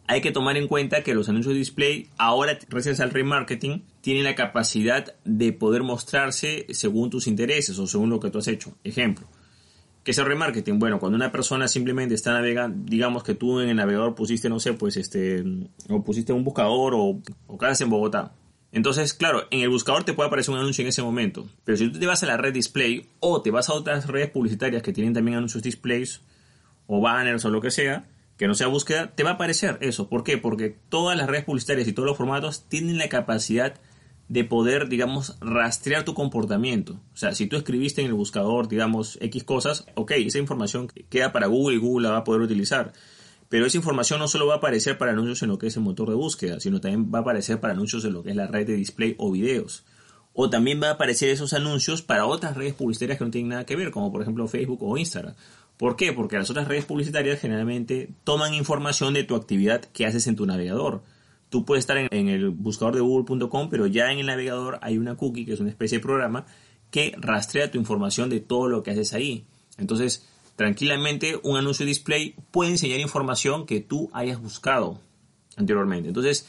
Hay 0.08 0.20
que 0.20 0.30
tomar 0.30 0.56
en 0.56 0.68
cuenta 0.68 1.02
que 1.02 1.14
los 1.14 1.28
anuncios 1.28 1.54
de 1.54 1.60
display 1.60 2.08
ahora, 2.18 2.58
gracias 2.68 3.00
al 3.00 3.10
remarketing, 3.10 3.84
tienen 4.02 4.24
la 4.24 4.34
capacidad 4.34 5.14
de 5.24 5.52
poder 5.52 5.84
mostrarse 5.84 6.66
según 6.70 7.08
tus 7.08 7.26
intereses 7.28 7.78
o 7.78 7.86
según 7.86 8.10
lo 8.10 8.20
que 8.20 8.28
tú 8.28 8.38
has 8.38 8.48
hecho. 8.48 8.76
Ejemplo, 8.84 9.26
¿qué 10.04 10.10
es 10.10 10.18
el 10.18 10.26
remarketing? 10.26 10.78
Bueno, 10.78 10.98
cuando 10.98 11.16
una 11.16 11.32
persona 11.32 11.66
simplemente 11.68 12.14
está 12.14 12.32
navegando, 12.32 12.84
digamos 12.90 13.22
que 13.22 13.34
tú 13.34 13.60
en 13.60 13.70
el 13.70 13.76
navegador 13.76 14.14
pusiste, 14.14 14.50
no 14.50 14.58
sé, 14.58 14.74
pues 14.74 14.98
este, 14.98 15.44
o 15.88 16.02
pusiste 16.02 16.32
un 16.34 16.44
buscador 16.44 16.94
o, 16.94 17.22
o 17.46 17.58
en 17.62 17.88
Bogotá 17.88 18.32
entonces, 18.72 19.12
claro, 19.12 19.46
en 19.50 19.60
el 19.60 19.69
buscador 19.69 20.04
te 20.04 20.14
puede 20.14 20.28
aparecer 20.28 20.54
un 20.54 20.60
anuncio 20.60 20.82
en 20.82 20.88
ese 20.88 21.02
momento, 21.02 21.46
pero 21.64 21.76
si 21.76 21.90
tú 21.90 21.98
te 21.98 22.06
vas 22.06 22.22
a 22.22 22.26
la 22.26 22.38
red 22.38 22.54
display 22.54 23.06
o 23.20 23.42
te 23.42 23.50
vas 23.50 23.69
a 23.69 23.74
otras 23.74 24.06
redes 24.06 24.30
publicitarias 24.30 24.82
que 24.82 24.94
tienen 24.94 25.12
también 25.12 25.36
anuncios 25.36 25.62
displays 25.62 26.22
o 26.86 27.00
banners 27.00 27.44
o 27.44 27.50
lo 27.50 27.60
que 27.60 27.70
sea, 27.70 28.06
que 28.38 28.48
no 28.48 28.54
sea 28.54 28.69
búsqueda, 28.69 29.14
te 29.14 29.22
va 29.22 29.30
a 29.30 29.34
aparecer 29.34 29.78
eso. 29.82 30.08
¿Por 30.08 30.24
qué? 30.24 30.38
Porque 30.38 30.74
todas 30.88 31.16
las 31.16 31.28
redes 31.28 31.44
publicitarias 31.44 31.86
y 31.86 31.92
todos 31.92 32.08
los 32.08 32.16
formatos 32.16 32.66
tienen 32.69 32.98
la 32.98 33.08
capacidad 33.08 33.74
de 34.28 34.44
poder, 34.44 34.88
digamos, 34.88 35.36
rastrear 35.40 36.04
tu 36.04 36.14
comportamiento. 36.14 36.94
O 37.12 37.16
sea, 37.16 37.32
si 37.34 37.46
tú 37.46 37.56
escribiste 37.56 38.00
en 38.00 38.06
el 38.06 38.14
buscador, 38.14 38.66
digamos, 38.66 39.19
X 39.20 39.44
cosas, 39.44 39.84
ok, 39.94 40.12
esa 40.12 40.38
información 40.38 40.88
queda 41.10 41.32
para 41.32 41.48
Google 41.48 41.76
y 41.76 41.78
Google 41.78 42.08
la 42.08 42.12
va 42.14 42.19
a 42.20 42.24
poder 42.24 42.40
utilizar. 42.40 42.94
Pero 43.52 43.66
esa 43.66 43.76
información 43.76 44.19
no 44.19 44.28
solo 44.28 44.46
va 44.46 44.54
a 44.54 44.56
aparecer 44.56 44.96
para 44.96 45.12
anuncios 45.12 45.43
en 45.43 45.50
lo 45.50 45.58
que 45.58 45.66
es 45.66 45.76
el 45.76 45.82
motor 45.82 46.08
de 46.08 46.14
búsqueda, 46.14 46.58
sino 46.58 46.81
también 46.81 47.12
va 47.14 47.19
a 47.19 47.20
aparecer 47.20 47.60
para 47.60 47.75
anuncios 47.75 48.02
en 48.06 48.14
lo 48.14 48.22
que 48.22 48.31
es 48.31 48.37
la 48.37 48.46
red 48.46 48.66
de 48.66 48.72
display 48.76 49.14
o 49.19 49.31
videos. 49.31 49.84
O 50.32 50.49
también 50.49 50.81
va 50.82 50.88
a 50.88 50.93
aparecer 50.93 51.28
esos 51.28 51.52
anuncios 51.52 52.00
para 52.00 52.25
otras 52.25 52.56
redes 52.56 52.72
publicitarias 52.72 53.19
que 53.19 53.26
no 53.26 53.31
tienen 53.31 53.50
nada 53.50 53.66
que 53.66 53.76
ver, 53.76 53.90
como 53.90 54.10
por 54.10 54.22
ejemplo 54.22 54.49
Facebook 54.49 54.82
o 54.82 54.96
Instagram. 54.96 55.34
¿Por 55.76 55.96
qué? 55.96 56.15
Porque 56.15 56.38
las 56.38 56.48
otras 56.48 56.67
redes 56.67 56.86
publicitarias 56.86 57.41
generalmente 57.41 58.15
toman 58.24 58.55
información 58.55 59.12
de 59.12 59.24
tu 59.24 59.36
actividad 59.36 59.84
que 59.84 60.06
haces 60.06 60.26
en 60.29 60.36
tu 60.36 60.46
navegador. 60.46 61.03
Tú 61.50 61.67
puedes 61.67 61.82
estar 61.82 61.98
en, 61.98 62.29
el 62.31 62.48
buscador 62.48 62.94
de 62.94 63.03
google.com, 63.03 63.69
pero 63.69 63.86
ya 63.86 64.10
en 64.10 64.19
el 64.19 64.29
navegador 64.29 64.79
hay 64.81 64.96
una 64.96 65.19
cookie, 65.19 65.44
que 65.44 65.53
es 65.53 65.60
una 65.60 65.69
especie 65.69 65.98
de 65.98 66.03
programa, 66.03 66.46
que 66.91 67.15
rastrea 67.19 67.70
tu 67.70 67.76
información 67.76 68.31
de 68.31 68.41
todo 68.41 68.70
lo 68.70 68.82
que 68.82 68.93
haces 68.93 69.12
ahí. 69.12 69.44
Entonces, 69.76 70.26
tranquilamente 70.62 71.40
un 71.42 71.56
anuncio 71.56 71.84
display 71.84 72.36
puede 72.52 72.70
enseñar 72.70 73.00
información 73.00 73.66
que 73.66 73.81
tú 73.81 74.10
hayas 74.12 74.40
buscado 74.40 75.00
anteriormente. 75.56 76.06
Entonces, 76.06 76.46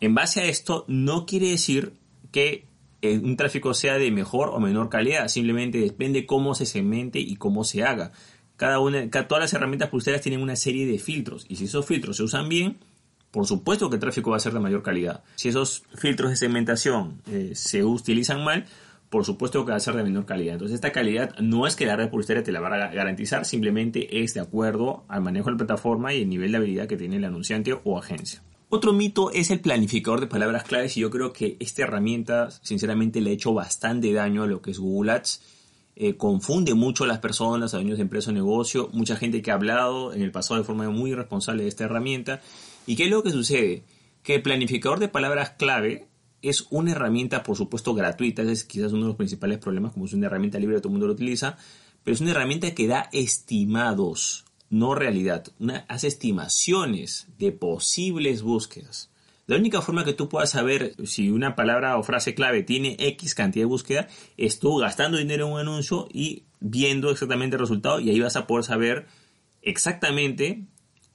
en 0.00 0.14
base 0.14 0.42
a 0.42 0.44
esto, 0.44 0.84
no 0.86 1.26
quiere 1.26 1.48
decir 1.48 1.94
que 2.30 2.66
eh, 3.02 3.18
un 3.18 3.36
tráfico 3.36 3.74
sea 3.74 3.98
de 3.98 4.12
mejor 4.12 4.50
o 4.50 4.60
menor 4.60 4.88
calidad, 4.90 5.26
simplemente 5.26 5.78
depende 5.78 6.24
cómo 6.24 6.54
se 6.54 6.66
segmente 6.66 7.18
y 7.18 7.34
cómo 7.34 7.64
se 7.64 7.82
haga. 7.82 8.12
Cada 8.56 8.78
una, 8.78 9.10
todas 9.10 9.40
las 9.40 9.52
herramientas 9.54 9.88
publicitarias 9.88 10.22
tienen 10.22 10.40
una 10.40 10.54
serie 10.54 10.86
de 10.86 11.00
filtros 11.00 11.44
y 11.48 11.56
si 11.56 11.64
esos 11.64 11.84
filtros 11.84 12.18
se 12.18 12.22
usan 12.22 12.48
bien, 12.48 12.78
por 13.32 13.44
supuesto 13.48 13.90
que 13.90 13.96
el 13.96 14.00
tráfico 14.00 14.30
va 14.30 14.36
a 14.36 14.40
ser 14.40 14.52
de 14.52 14.60
mayor 14.60 14.84
calidad. 14.84 15.24
Si 15.34 15.48
esos 15.48 15.82
filtros 15.96 16.30
de 16.30 16.36
segmentación 16.36 17.22
eh, 17.26 17.52
se 17.56 17.82
utilizan 17.82 18.44
mal, 18.44 18.66
por 19.12 19.26
supuesto 19.26 19.66
que 19.66 19.72
va 19.72 19.76
a 19.76 19.80
ser 19.80 19.94
de 19.94 20.04
menor 20.04 20.24
calidad. 20.24 20.54
Entonces 20.54 20.76
esta 20.76 20.90
calidad 20.90 21.38
no 21.38 21.66
es 21.66 21.76
que 21.76 21.84
la 21.84 21.96
red 21.96 22.08
publicitaria 22.08 22.42
te 22.42 22.50
la 22.50 22.60
va 22.60 22.68
a 22.68 22.94
garantizar, 22.94 23.44
simplemente 23.44 24.22
es 24.22 24.32
de 24.32 24.40
acuerdo 24.40 25.04
al 25.06 25.20
manejo 25.20 25.46
de 25.46 25.52
la 25.52 25.58
plataforma 25.58 26.14
y 26.14 26.22
el 26.22 26.30
nivel 26.30 26.50
de 26.50 26.56
habilidad 26.56 26.86
que 26.86 26.96
tiene 26.96 27.16
el 27.16 27.24
anunciante 27.26 27.78
o 27.84 27.98
agencia. 27.98 28.42
Otro 28.70 28.94
mito 28.94 29.30
es 29.30 29.50
el 29.50 29.60
planificador 29.60 30.18
de 30.18 30.28
palabras 30.28 30.64
claves 30.64 30.96
y 30.96 31.00
yo 31.00 31.10
creo 31.10 31.34
que 31.34 31.58
esta 31.60 31.82
herramienta 31.82 32.50
sinceramente 32.62 33.20
le 33.20 33.28
ha 33.28 33.32
hecho 33.34 33.52
bastante 33.52 34.10
daño 34.14 34.44
a 34.44 34.46
lo 34.46 34.62
que 34.62 34.70
es 34.70 34.78
Google 34.78 35.12
Ads. 35.12 35.42
Eh, 35.94 36.16
confunde 36.16 36.72
mucho 36.72 37.04
a 37.04 37.06
las 37.06 37.18
personas, 37.18 37.74
a 37.74 37.76
dueños 37.76 37.98
de 37.98 38.04
empresa 38.04 38.30
o 38.30 38.32
negocio, 38.32 38.88
mucha 38.94 39.16
gente 39.16 39.42
que 39.42 39.50
ha 39.50 39.54
hablado 39.54 40.14
en 40.14 40.22
el 40.22 40.32
pasado 40.32 40.58
de 40.58 40.64
forma 40.64 40.88
muy 40.88 41.10
irresponsable 41.10 41.64
de 41.64 41.68
esta 41.68 41.84
herramienta. 41.84 42.40
¿Y 42.86 42.96
qué 42.96 43.04
es 43.04 43.10
lo 43.10 43.22
que 43.22 43.30
sucede? 43.30 43.84
Que 44.22 44.36
el 44.36 44.42
planificador 44.42 45.00
de 45.00 45.08
palabras 45.08 45.50
clave 45.50 46.08
es 46.42 46.66
una 46.70 46.92
herramienta, 46.92 47.42
por 47.42 47.56
supuesto, 47.56 47.94
gratuita. 47.94 48.42
Ese 48.42 48.52
es 48.52 48.64
quizás 48.64 48.92
uno 48.92 49.02
de 49.02 49.08
los 49.08 49.16
principales 49.16 49.58
problemas, 49.58 49.92
como 49.92 50.04
es 50.04 50.12
una 50.12 50.26
herramienta 50.26 50.58
libre, 50.58 50.78
todo 50.78 50.88
el 50.88 50.92
mundo 50.92 51.06
lo 51.06 51.14
utiliza. 51.14 51.56
Pero 52.04 52.14
es 52.14 52.20
una 52.20 52.32
herramienta 52.32 52.74
que 52.74 52.88
da 52.88 53.08
estimados, 53.12 54.44
no 54.68 54.94
realidad. 54.94 55.46
hace 55.88 56.08
estimaciones 56.08 57.28
de 57.38 57.52
posibles 57.52 58.42
búsquedas. 58.42 59.12
La 59.46 59.56
única 59.56 59.82
forma 59.82 60.04
que 60.04 60.12
tú 60.12 60.28
puedas 60.28 60.50
saber 60.50 60.94
si 61.04 61.30
una 61.30 61.56
palabra 61.56 61.96
o 61.98 62.02
frase 62.02 62.34
clave 62.34 62.62
tiene 62.62 62.96
X 62.98 63.34
cantidad 63.34 63.62
de 63.62 63.68
búsqueda 63.68 64.08
es 64.36 64.60
tú 64.60 64.76
gastando 64.78 65.18
dinero 65.18 65.46
en 65.46 65.52
un 65.52 65.60
anuncio 65.60 66.08
y 66.12 66.44
viendo 66.60 67.10
exactamente 67.10 67.56
el 67.56 67.60
resultado 67.60 67.98
y 68.00 68.10
ahí 68.10 68.20
vas 68.20 68.36
a 68.36 68.46
poder 68.46 68.64
saber 68.64 69.06
exactamente, 69.60 70.64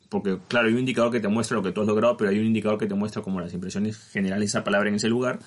porque 0.09 0.37
claro, 0.47 0.67
hay 0.67 0.73
un 0.73 0.79
indicador 0.79 1.11
que 1.11 1.19
te 1.19 1.27
muestra 1.27 1.57
lo 1.57 1.63
que 1.63 1.71
tú 1.71 1.81
has 1.81 1.87
logrado, 1.87 2.17
pero 2.17 2.29
hay 2.29 2.39
un 2.39 2.45
indicador 2.45 2.77
que 2.77 2.87
te 2.87 2.95
muestra 2.95 3.21
como 3.21 3.41
las 3.41 3.53
impresiones 3.53 3.97
generales 3.97 4.49
esa 4.49 4.63
palabra 4.63 4.89
en 4.89 4.95
ese 4.95 5.09
lugar, 5.09 5.39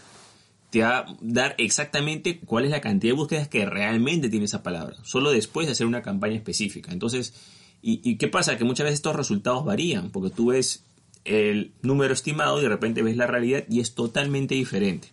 te 0.71 0.83
va 0.83 0.99
a 0.99 1.17
dar 1.21 1.55
exactamente 1.59 2.40
cuál 2.40 2.64
es 2.64 2.71
la 2.71 2.81
cantidad 2.81 3.12
de 3.12 3.17
búsquedas 3.17 3.49
que 3.49 3.67
realmente 3.67 4.29
tiene 4.29 4.45
esa 4.45 4.62
palabra, 4.62 4.97
solo 5.02 5.31
después 5.31 5.67
de 5.67 5.73
hacer 5.73 5.87
una 5.87 6.02
campaña 6.02 6.37
específica. 6.37 6.93
Entonces, 6.93 7.35
¿y, 7.83 8.00
y 8.09 8.17
qué 8.17 8.29
pasa? 8.29 8.57
Que 8.57 8.64
muchas 8.64 8.85
veces 8.85 8.99
estos 8.99 9.17
resultados 9.17 9.64
varían, 9.64 10.11
porque 10.11 10.31
tú 10.31 10.47
ves 10.47 10.85
el 11.25 11.73
número 11.83 12.14
estimado 12.14 12.59
y 12.59 12.62
de 12.62 12.69
repente 12.69 13.02
ves 13.02 13.17
la 13.17 13.26
realidad 13.26 13.64
y 13.69 13.81
es 13.81 13.95
totalmente 13.95 14.55
diferente. 14.55 15.09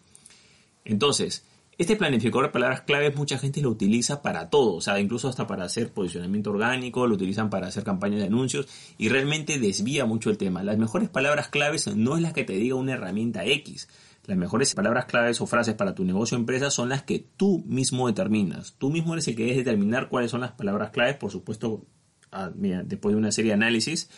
Entonces, 0.86 1.44
este 1.78 1.96
planificador 1.96 2.48
de 2.48 2.52
palabras 2.52 2.82
claves 2.82 3.16
mucha 3.16 3.38
gente 3.38 3.62
lo 3.62 3.70
utiliza 3.70 4.24
para 4.24 4.50
todo, 4.50 4.74
o 4.74 4.82
sea, 4.82 5.00
incluso 5.00 5.30
hasta 5.30 5.46
para 5.46 5.66
hacer 5.66 5.92
posicionamiento 5.92 6.50
orgánico, 6.50 7.06
lo 7.06 7.14
utilizan 7.14 7.52
para 7.52 7.68
hacer 7.68 7.84
campañas 7.84 8.20
de 8.20 8.26
anuncios 8.26 8.68
y 8.98 9.10
realmente 9.10 9.60
desvía 9.60 10.06
mucho 10.06 10.32
el 10.32 10.38
tema. 10.38 10.64
Las 10.64 10.78
mejores 10.78 11.10
palabras 11.10 11.50
claves 11.50 11.86
no 11.96 12.16
es 12.16 12.24
la 12.24 12.34
que 12.34 12.44
te 12.44 12.54
diga 12.54 12.76
una 12.76 12.94
herramienta 12.94 13.46
X. 13.46 13.88
Las 14.26 14.38
mejores 14.38 14.74
palabras 14.74 15.06
claves 15.06 15.40
o 15.40 15.46
frases 15.46 15.76
para 15.76 15.94
tu 15.94 16.04
negocio 16.04 16.36
o 16.36 16.40
empresa 16.40 16.72
son 16.72 16.90
las 16.90 17.04
que 17.04 17.26
tú 17.38 17.64
mismo 17.66 18.08
determinas. 18.08 18.76
Tú 18.78 18.90
mismo 18.90 19.14
eres 19.14 19.28
el 19.28 19.36
que 19.36 19.44
debes 19.44 19.58
determinar 19.58 20.10
cuáles 20.10 20.32
son 20.32 20.42
las 20.42 20.52
palabras 20.52 20.90
claves, 20.90 21.16
por 21.16 21.32
supuesto, 21.32 21.86
ah, 22.32 22.52
después 22.54 23.14
de 23.14 23.20
una 23.20 23.32
serie 23.32 23.52
de 23.52 23.56
análisis. 23.56 24.10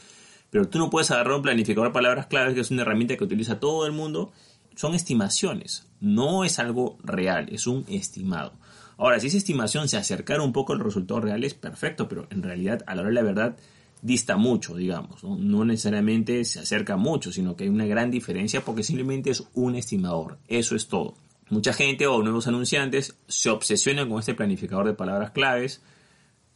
Pero 0.50 0.68
tú 0.68 0.80
no 0.80 0.90
puedes 0.90 1.12
agarrar 1.12 1.36
un 1.36 1.42
planificador 1.42 1.90
de 1.90 1.94
palabras 1.94 2.26
claves, 2.26 2.56
que 2.56 2.62
es 2.62 2.72
una 2.72 2.82
herramienta 2.82 3.18
que 3.18 3.24
utiliza 3.24 3.60
todo 3.60 3.86
el 3.86 3.92
mundo, 3.92 4.32
son 4.80 4.96
estimaciones, 4.96 5.86
no 6.00 6.46
es 6.46 6.58
algo 6.58 6.98
real, 7.04 7.50
es 7.52 7.68
un 7.68 7.84
estimado. 7.90 8.54
Ahora, 8.98 9.20
si 9.20 9.28
esa 9.28 9.36
estimación 9.36 9.90
se 9.90 9.98
acercara 9.98 10.42
un 10.42 10.54
poco 10.54 10.72
al 10.72 10.80
resultado 10.80 11.20
real, 11.20 11.44
es 11.44 11.54
perfecto, 11.54 12.08
pero 12.08 12.28
en 12.30 12.42
realidad, 12.42 12.82
a 12.88 12.96
la 12.96 13.02
hora 13.02 13.10
de 13.10 13.16
la 13.16 13.24
verdad, 13.24 13.58
dista 14.02 14.38
mucho, 14.38 14.78
digamos. 14.78 15.22
¿no? 15.26 15.66
necesariamente 15.66 16.46
se 16.46 16.62
acerca 16.62 16.96
mucho, 16.96 17.34
sino 17.34 17.58
que 17.58 17.66
hay 17.66 17.70
una 17.70 17.88
gran 17.88 18.10
diferencia 18.10 18.64
porque 18.64 18.84
simplemente 18.84 19.32
es 19.32 19.44
un 19.54 19.76
estimador. 19.76 20.38
Eso 20.48 20.78
es 20.78 20.88
todo. 20.88 21.16
Mucha 21.50 21.74
gente 21.74 22.08
o 22.08 22.24
nuevos 22.24 22.48
anunciantes 22.48 23.18
se 23.28 23.50
obsesionan 23.50 24.08
con 24.08 24.20
este 24.20 24.34
planificador 24.34 24.88
de 24.88 24.94
palabras 24.94 25.32
claves, 25.32 25.82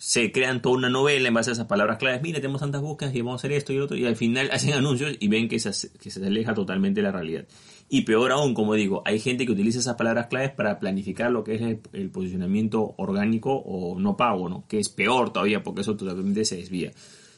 se 0.06 0.34
crean 0.34 0.62
toda 0.62 0.76
una 0.76 0.90
novela 0.90 1.30
en 1.30 1.34
base 1.34 1.52
a 1.52 1.54
esas 1.54 1.66
palabras 1.66 1.98
claves. 1.98 2.22
Mira, 2.22 2.42
tenemos 2.42 2.60
tantas 2.60 2.82
búsquedas 2.82 3.16
y 3.16 3.22
vamos 3.22 3.36
a 3.36 3.40
hacer 3.40 3.54
esto 3.54 3.72
y 3.72 3.78
lo 3.78 3.86
otro. 3.86 3.96
Y 3.96 4.06
al 4.06 4.18
final 4.18 4.50
hacen 4.52 4.74
anuncios 4.74 5.16
y 5.18 5.30
ven 5.30 5.48
que 5.48 5.60
se, 5.60 5.72
se 5.72 6.26
aleja 6.26 6.54
totalmente 6.54 7.00
de 7.00 7.04
la 7.04 7.14
realidad. 7.14 7.46
Y 7.88 8.02
peor 8.02 8.34
aún, 8.34 8.54
como 8.54 8.74
digo, 8.74 9.02
hay 9.06 9.18
gente 9.22 9.46
que 9.46 9.54
utiliza 9.54 9.80
esas 9.80 9.96
palabras 9.96 10.28
claves 10.28 10.52
para 10.52 10.78
planificar 10.78 11.32
lo 11.32 11.46
que 11.46 11.56
es 11.56 11.62
el, 11.94 12.10
posicionamiento 12.10 12.96
orgánico 12.98 13.54
o 13.56 13.98
no 13.98 14.18
pago, 14.18 14.50
¿no? 14.50 14.66
Que 14.68 14.78
es 14.78 14.90
peor 14.90 15.32
todavía 15.32 15.64
porque 15.64 15.82
eso 15.82 15.96
totalmente 15.96 16.44
se 16.44 16.58
desvía. 16.58 16.92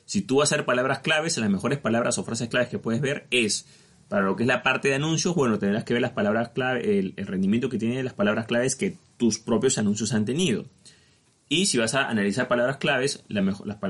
Si 0.05 0.23
tú 0.23 0.37
vas 0.37 0.51
a 0.51 0.55
hacer 0.55 0.65
palabras 0.65 0.99
claves, 0.99 1.37
las 1.37 1.51
mejores 1.51 1.77
palabras 1.77 2.17
o 2.17 2.23
frases 2.23 2.49
claves 2.49 2.69
que 2.69 2.79
puedes 2.79 2.99
ver 2.99 3.27
es 3.29 3.67
para 4.09 4.25
lo 4.25 4.35
que 4.35 4.41
es 4.41 4.47
la 4.47 4.63
parte 4.63 4.87
de 4.87 4.95
anuncios, 4.95 5.35
bueno, 5.35 5.59
tendrás 5.59 5.83
que 5.83 5.93
ver 5.93 6.01
las 6.01 6.13
palabras 6.13 6.49
clave, 6.49 6.97
el, 6.97 7.13
rendimiento 7.15 7.69
que 7.69 7.77
tienen 7.77 8.03
las 8.03 8.15
palabras 8.15 8.47
claves 8.47 8.75
que 8.75 8.97
tus 9.17 9.37
propios 9.37 9.77
anuncios 9.77 10.13
han 10.13 10.25
tenido. 10.25 10.65
Y 11.47 11.67
si 11.67 11.77
vas 11.77 11.93
a 11.93 12.09
analizar 12.09 12.47
palabras 12.47 12.77
claves, 12.77 13.23
las 13.27 13.43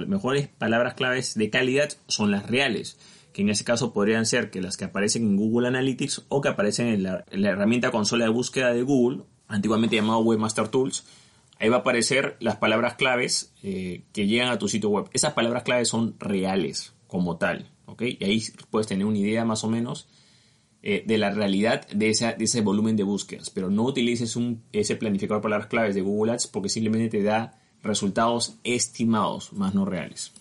mejores 0.07 0.47
palabras 0.47 0.93
claves 0.95 1.35
de 1.35 1.49
calidad 1.49 1.89
son 2.07 2.31
las 2.31 2.49
reales 2.49 2.97
que 3.35 3.41
en 3.41 3.49
ese 3.49 3.65
caso 3.65 3.91
podrían 3.91 4.25
ser 4.25 4.49
que 4.49 4.61
las 4.61 4.77
que 4.77 4.85
aparecen 4.85 5.23
en 5.23 5.35
Google 5.35 5.67
Analytics 5.67 6.23
o 6.29 6.39
que 6.39 6.47
aparecen 6.47 6.87
en 6.87 7.03
la, 7.03 7.25
herramienta 7.29 7.91
consola 7.91 8.23
de 8.23 8.31
búsqueda 8.31 8.73
de 8.73 8.81
Google, 8.81 9.23
antiguamente 9.49 9.97
llamado 9.97 10.19
Webmaster 10.19 10.69
Tools. 10.69 11.03
Ahí 11.59 11.67
va 11.67 11.77
a 11.77 11.79
aparecer 11.79 12.37
las 12.39 12.55
palabras 12.55 12.95
claves 12.95 13.53
eh, 13.61 14.05
que 14.13 14.25
llegan 14.25 14.47
a 14.47 14.57
tu 14.57 14.69
sitio 14.69 14.89
web. 14.89 15.09
Esas 15.11 15.33
palabras 15.33 15.63
claves 15.63 15.89
son 15.89 16.15
reales 16.17 16.93
como 17.07 17.35
tal, 17.35 17.69
¿ok? 17.87 18.03
Y 18.03 18.23
ahí 18.23 18.41
puedes 18.69 18.87
tener 18.87 19.05
una 19.05 19.17
idea 19.17 19.43
más 19.43 19.65
o 19.65 19.69
menos 19.69 20.07
eh, 20.87 21.03
de 21.03 21.17
la 21.17 21.31
realidad 21.31 21.87
de, 21.87 22.13
de, 22.37 22.43
ese 22.43 22.61
volumen 22.61 22.95
de 22.95 23.01
búsquedas. 23.01 23.49
Pero 23.49 23.71
no 23.71 23.81
utilices 23.81 24.35
un, 24.35 24.61
ese 24.71 24.95
planificador 24.95 25.41
de 25.41 25.43
palabras 25.43 25.67
claves 25.67 25.95
de 25.95 26.01
Google 26.01 26.33
Ads 26.33 26.45
porque 26.45 26.69
simplemente 26.69 27.17
te 27.17 27.23
da 27.23 27.59
resultados 27.81 28.59
estimados, 28.63 29.51
más 29.53 29.73
no 29.73 29.85
reales. 29.85 30.31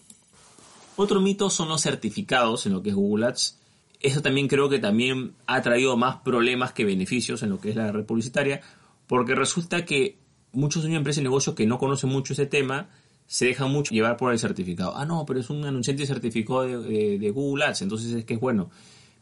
Otro 0.96 1.22
mito 1.22 1.48
son 1.48 1.70
los 1.70 1.80
certificados 1.80 2.66
en 2.66 2.74
lo 2.74 2.82
que 2.82 2.90
es 2.90 2.94
Google 2.94 3.24
Ads. 3.24 3.58
Eso 4.00 4.20
también 4.20 4.46
creo 4.46 4.68
que 4.68 4.78
también 4.78 5.32
ha 5.46 5.62
traído 5.62 5.96
más 5.96 6.16
problemas 6.16 6.74
que 6.74 6.84
beneficios 6.84 7.42
en 7.42 7.48
lo 7.48 7.58
que 7.58 7.70
es 7.70 7.76
la 7.76 7.90
red 7.90 8.04
publicitaria, 8.04 8.60
porque 9.06 9.34
resulta 9.34 9.86
que 9.86 10.18
muchos 10.52 10.82
de 10.82 10.94
empresas 10.94 11.22
y 11.22 11.24
negocios 11.24 11.56
que 11.56 11.64
no 11.64 11.78
conocen 11.78 12.10
mucho 12.10 12.34
ese 12.34 12.44
tema 12.44 12.90
se 13.26 13.46
dejan 13.46 13.70
mucho 13.70 13.94
llevar 13.94 14.18
por 14.18 14.30
el 14.30 14.38
certificado. 14.38 14.94
Ah, 14.94 15.06
no, 15.06 15.24
pero 15.24 15.40
es 15.40 15.48
un 15.48 15.64
anunciante 15.64 16.04
certificado 16.04 16.64
de, 16.64 17.18
de, 17.18 17.30
Google 17.30 17.64
Ads, 17.64 17.80
entonces 17.80 18.12
es 18.12 18.26
que 18.26 18.34
es 18.34 18.40
bueno. 18.40 18.68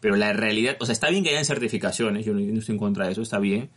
Pero 0.02 0.16
la 0.16 0.32
realidad, 0.32 0.76
o 0.80 0.84
sea, 0.84 0.92
está 0.92 1.10
bien 1.10 1.22
que 1.22 1.30
hayan 1.30 1.44
certificaciones, 1.44 2.26
yo 2.26 2.34
no 2.34 2.40
estoy 2.40 2.74
en 2.74 2.78
contra 2.80 3.06
de 3.06 3.12
eso, 3.12 3.22
está 3.22 3.38
bien, 3.38 3.70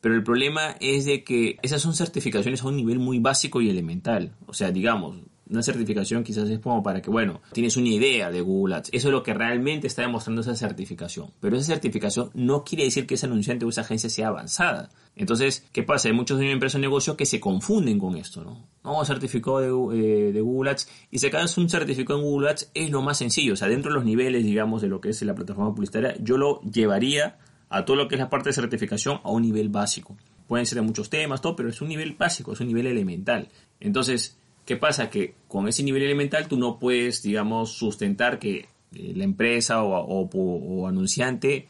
pero 0.00 0.14
el 0.14 0.22
problema 0.22 0.76
es 0.78 1.06
de 1.06 1.24
que 1.24 1.56
esas 1.62 1.82
son 1.82 1.92
certificaciones 1.92 2.62
a 2.62 2.68
un 2.68 2.76
nivel 2.76 3.00
muy 3.00 3.18
básico 3.18 3.60
y 3.60 3.68
elemental. 3.68 4.36
O 4.46 4.54
sea, 4.54 4.70
digamos, 4.70 5.16
una 5.48 5.62
certificación 5.62 6.24
quizás 6.24 6.48
es 6.48 6.58
como 6.58 6.82
para 6.82 7.00
que, 7.00 7.10
bueno, 7.10 7.40
tienes 7.52 7.76
una 7.76 7.88
idea 7.88 8.30
de 8.30 8.40
Google 8.40 8.76
Ads. 8.76 8.90
Eso 8.92 9.08
es 9.08 9.12
lo 9.12 9.22
que 9.22 9.32
realmente 9.32 9.86
está 9.86 10.02
demostrando 10.02 10.40
esa 10.40 10.56
certificación. 10.56 11.30
Pero 11.40 11.56
esa 11.56 11.66
certificación 11.66 12.30
no 12.34 12.64
quiere 12.64 12.84
decir 12.84 13.06
que 13.06 13.14
ese 13.14 13.26
anunciante 13.26 13.64
o 13.64 13.68
esa 13.68 13.82
agencia 13.82 14.10
sea 14.10 14.28
avanzada. 14.28 14.90
Entonces, 15.14 15.64
¿qué 15.72 15.82
pasa? 15.82 16.08
Hay 16.08 16.14
muchos 16.14 16.38
de 16.38 16.50
empresas 16.50 16.76
o 16.76 16.78
negocios 16.80 17.16
que 17.16 17.26
se 17.26 17.40
confunden 17.40 17.98
con 17.98 18.16
esto, 18.16 18.42
¿no? 18.42 18.66
No, 18.84 19.04
certificado 19.04 19.88
de, 19.90 20.28
eh, 20.28 20.32
de 20.32 20.40
Google 20.40 20.72
Ads. 20.72 20.88
Y 21.10 21.18
si 21.18 21.26
acaso 21.28 21.60
un 21.60 21.70
certificado 21.70 22.18
en 22.18 22.24
Google 22.24 22.50
Ads 22.50 22.70
es 22.74 22.90
lo 22.90 23.02
más 23.02 23.18
sencillo. 23.18 23.54
O 23.54 23.56
sea, 23.56 23.68
dentro 23.68 23.90
de 23.90 23.94
los 23.94 24.04
niveles, 24.04 24.44
digamos, 24.44 24.82
de 24.82 24.88
lo 24.88 25.00
que 25.00 25.10
es 25.10 25.22
la 25.22 25.34
plataforma 25.34 25.74
publicitaria, 25.74 26.16
yo 26.20 26.36
lo 26.36 26.60
llevaría 26.62 27.38
a 27.68 27.84
todo 27.84 27.96
lo 27.96 28.08
que 28.08 28.16
es 28.16 28.20
la 28.20 28.30
parte 28.30 28.50
de 28.50 28.54
certificación 28.54 29.20
a 29.24 29.30
un 29.30 29.42
nivel 29.42 29.68
básico. 29.68 30.16
Pueden 30.46 30.66
ser 30.66 30.76
de 30.76 30.82
muchos 30.82 31.10
temas, 31.10 31.40
todo, 31.40 31.56
pero 31.56 31.68
es 31.68 31.80
un 31.80 31.88
nivel 31.88 32.12
básico, 32.12 32.52
es 32.52 32.60
un 32.60 32.68
nivel 32.68 32.86
elemental. 32.86 33.48
Entonces, 33.80 34.38
¿Qué 34.66 34.76
pasa? 34.76 35.08
Que 35.08 35.36
con 35.46 35.68
ese 35.68 35.84
nivel 35.84 36.02
elemental 36.02 36.48
tú 36.48 36.58
no 36.58 36.80
puedes, 36.80 37.22
digamos, 37.22 37.72
sustentar 37.72 38.40
que 38.40 38.68
eh, 38.92 39.12
la 39.14 39.22
empresa 39.22 39.84
o, 39.84 40.86
anunciante 40.88 41.68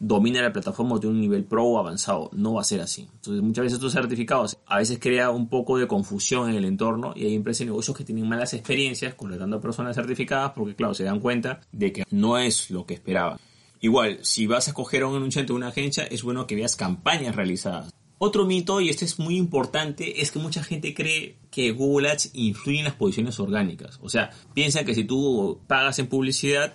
domina 0.00 0.40
la 0.40 0.52
plataforma 0.52 0.98
de 0.98 1.08
un 1.08 1.20
nivel 1.20 1.44
pro 1.44 1.66
o 1.66 1.78
avanzado. 1.78 2.30
No 2.32 2.54
va 2.54 2.62
a 2.62 2.64
ser 2.64 2.80
así. 2.80 3.06
Entonces, 3.12 3.42
muchas 3.42 3.64
veces 3.64 3.74
estos 3.74 3.92
certificados 3.92 4.56
a 4.66 4.78
veces 4.78 4.98
crea 4.98 5.28
un 5.28 5.50
poco 5.50 5.76
de 5.76 5.86
confusión 5.86 6.48
en 6.48 6.56
el 6.56 6.64
entorno 6.64 7.12
y 7.14 7.26
hay 7.26 7.34
empresas 7.34 7.62
y 7.62 7.66
negocios 7.66 7.94
que 7.94 8.04
tienen 8.04 8.26
malas 8.26 8.54
experiencias 8.54 9.12
contratando 9.12 9.58
a 9.58 9.60
personas 9.60 9.94
certificadas 9.94 10.52
porque, 10.56 10.74
claro, 10.74 10.94
se 10.94 11.04
dan 11.04 11.20
cuenta 11.20 11.60
de 11.70 11.92
que 11.92 12.04
no 12.10 12.38
es 12.38 12.70
lo 12.70 12.86
que 12.86 12.94
esperaban. 12.94 13.38
Igual, 13.80 14.20
si 14.22 14.46
vas 14.46 14.68
a 14.68 14.70
escoger 14.70 15.02
a 15.02 15.08
un 15.08 15.16
anunciante 15.16 15.52
o 15.52 15.56
una 15.56 15.68
agencia, 15.68 16.04
es 16.04 16.22
bueno 16.22 16.46
que 16.46 16.56
veas 16.56 16.76
campañas 16.76 17.36
realizadas. 17.36 17.92
Otro 18.20 18.44
mito, 18.44 18.80
y 18.80 18.88
este 18.88 19.04
es 19.04 19.20
muy 19.20 19.36
importante, 19.36 20.20
es 20.20 20.32
que 20.32 20.40
mucha 20.40 20.64
gente 20.64 20.92
cree 20.92 21.36
que 21.52 21.70
Google 21.70 22.10
Ads 22.10 22.30
influye 22.34 22.80
en 22.80 22.86
las 22.86 22.94
posiciones 22.94 23.38
orgánicas. 23.38 24.00
O 24.02 24.08
sea, 24.08 24.30
piensa 24.54 24.84
que 24.84 24.96
si 24.96 25.04
tú 25.04 25.60
pagas 25.68 26.00
en 26.00 26.08
publicidad, 26.08 26.74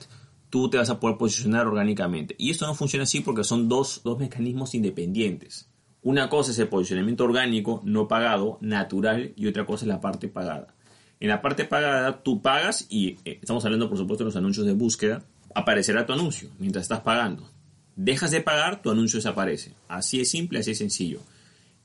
tú 0.49 0.69
te 0.69 0.77
vas 0.77 0.89
a 0.89 1.01
poder 1.01 1.17
posicionar 1.17 1.67
orgánicamente. 1.67 2.33
Y 2.37 2.49
esto 2.49 2.65
no 2.65 2.75
funciona 2.75 3.03
así 3.03 3.19
porque 3.19 3.43
son 3.43 3.67
dos, 3.67 4.01
mecanismos 4.17 4.73
independientes. 4.73 5.69
Una 6.01 6.29
cosa 6.29 6.51
es 6.51 6.59
el 6.59 6.69
posicionamiento 6.69 7.25
orgánico 7.25 7.81
no 7.83 8.07
pagado, 8.07 8.57
natural, 8.61 9.33
y 9.35 9.47
otra 9.47 9.65
cosa 9.65 9.83
es 9.83 9.89
la 9.89 9.99
parte 9.99 10.29
pagada. 10.29 10.73
En 11.19 11.27
la 11.27 11.41
parte 11.41 11.65
pagada 11.65 12.23
tú 12.23 12.41
pagas 12.41 12.87
y 12.89 13.17
eh, 13.25 13.39
estamos 13.41 13.65
hablando 13.65 13.89
por 13.89 13.97
supuesto 13.97 14.23
de 14.23 14.29
los 14.29 14.35
anuncios 14.37 14.65
de 14.65 14.73
búsqueda, 14.73 15.23
aparecerá 15.53 16.05
tu 16.05 16.13
anuncio 16.13 16.49
mientras 16.57 16.83
estás 16.83 17.01
pagando. 17.01 17.49
Dejas 17.97 18.31
de 18.31 18.41
pagar, 18.41 18.81
tu 18.81 18.89
anuncio 18.91 19.17
desaparece. 19.17 19.73
Así 19.89 20.21
es 20.21 20.29
simple, 20.31 20.59
así 20.59 20.71
es 20.71 20.77
sencillo 20.77 21.19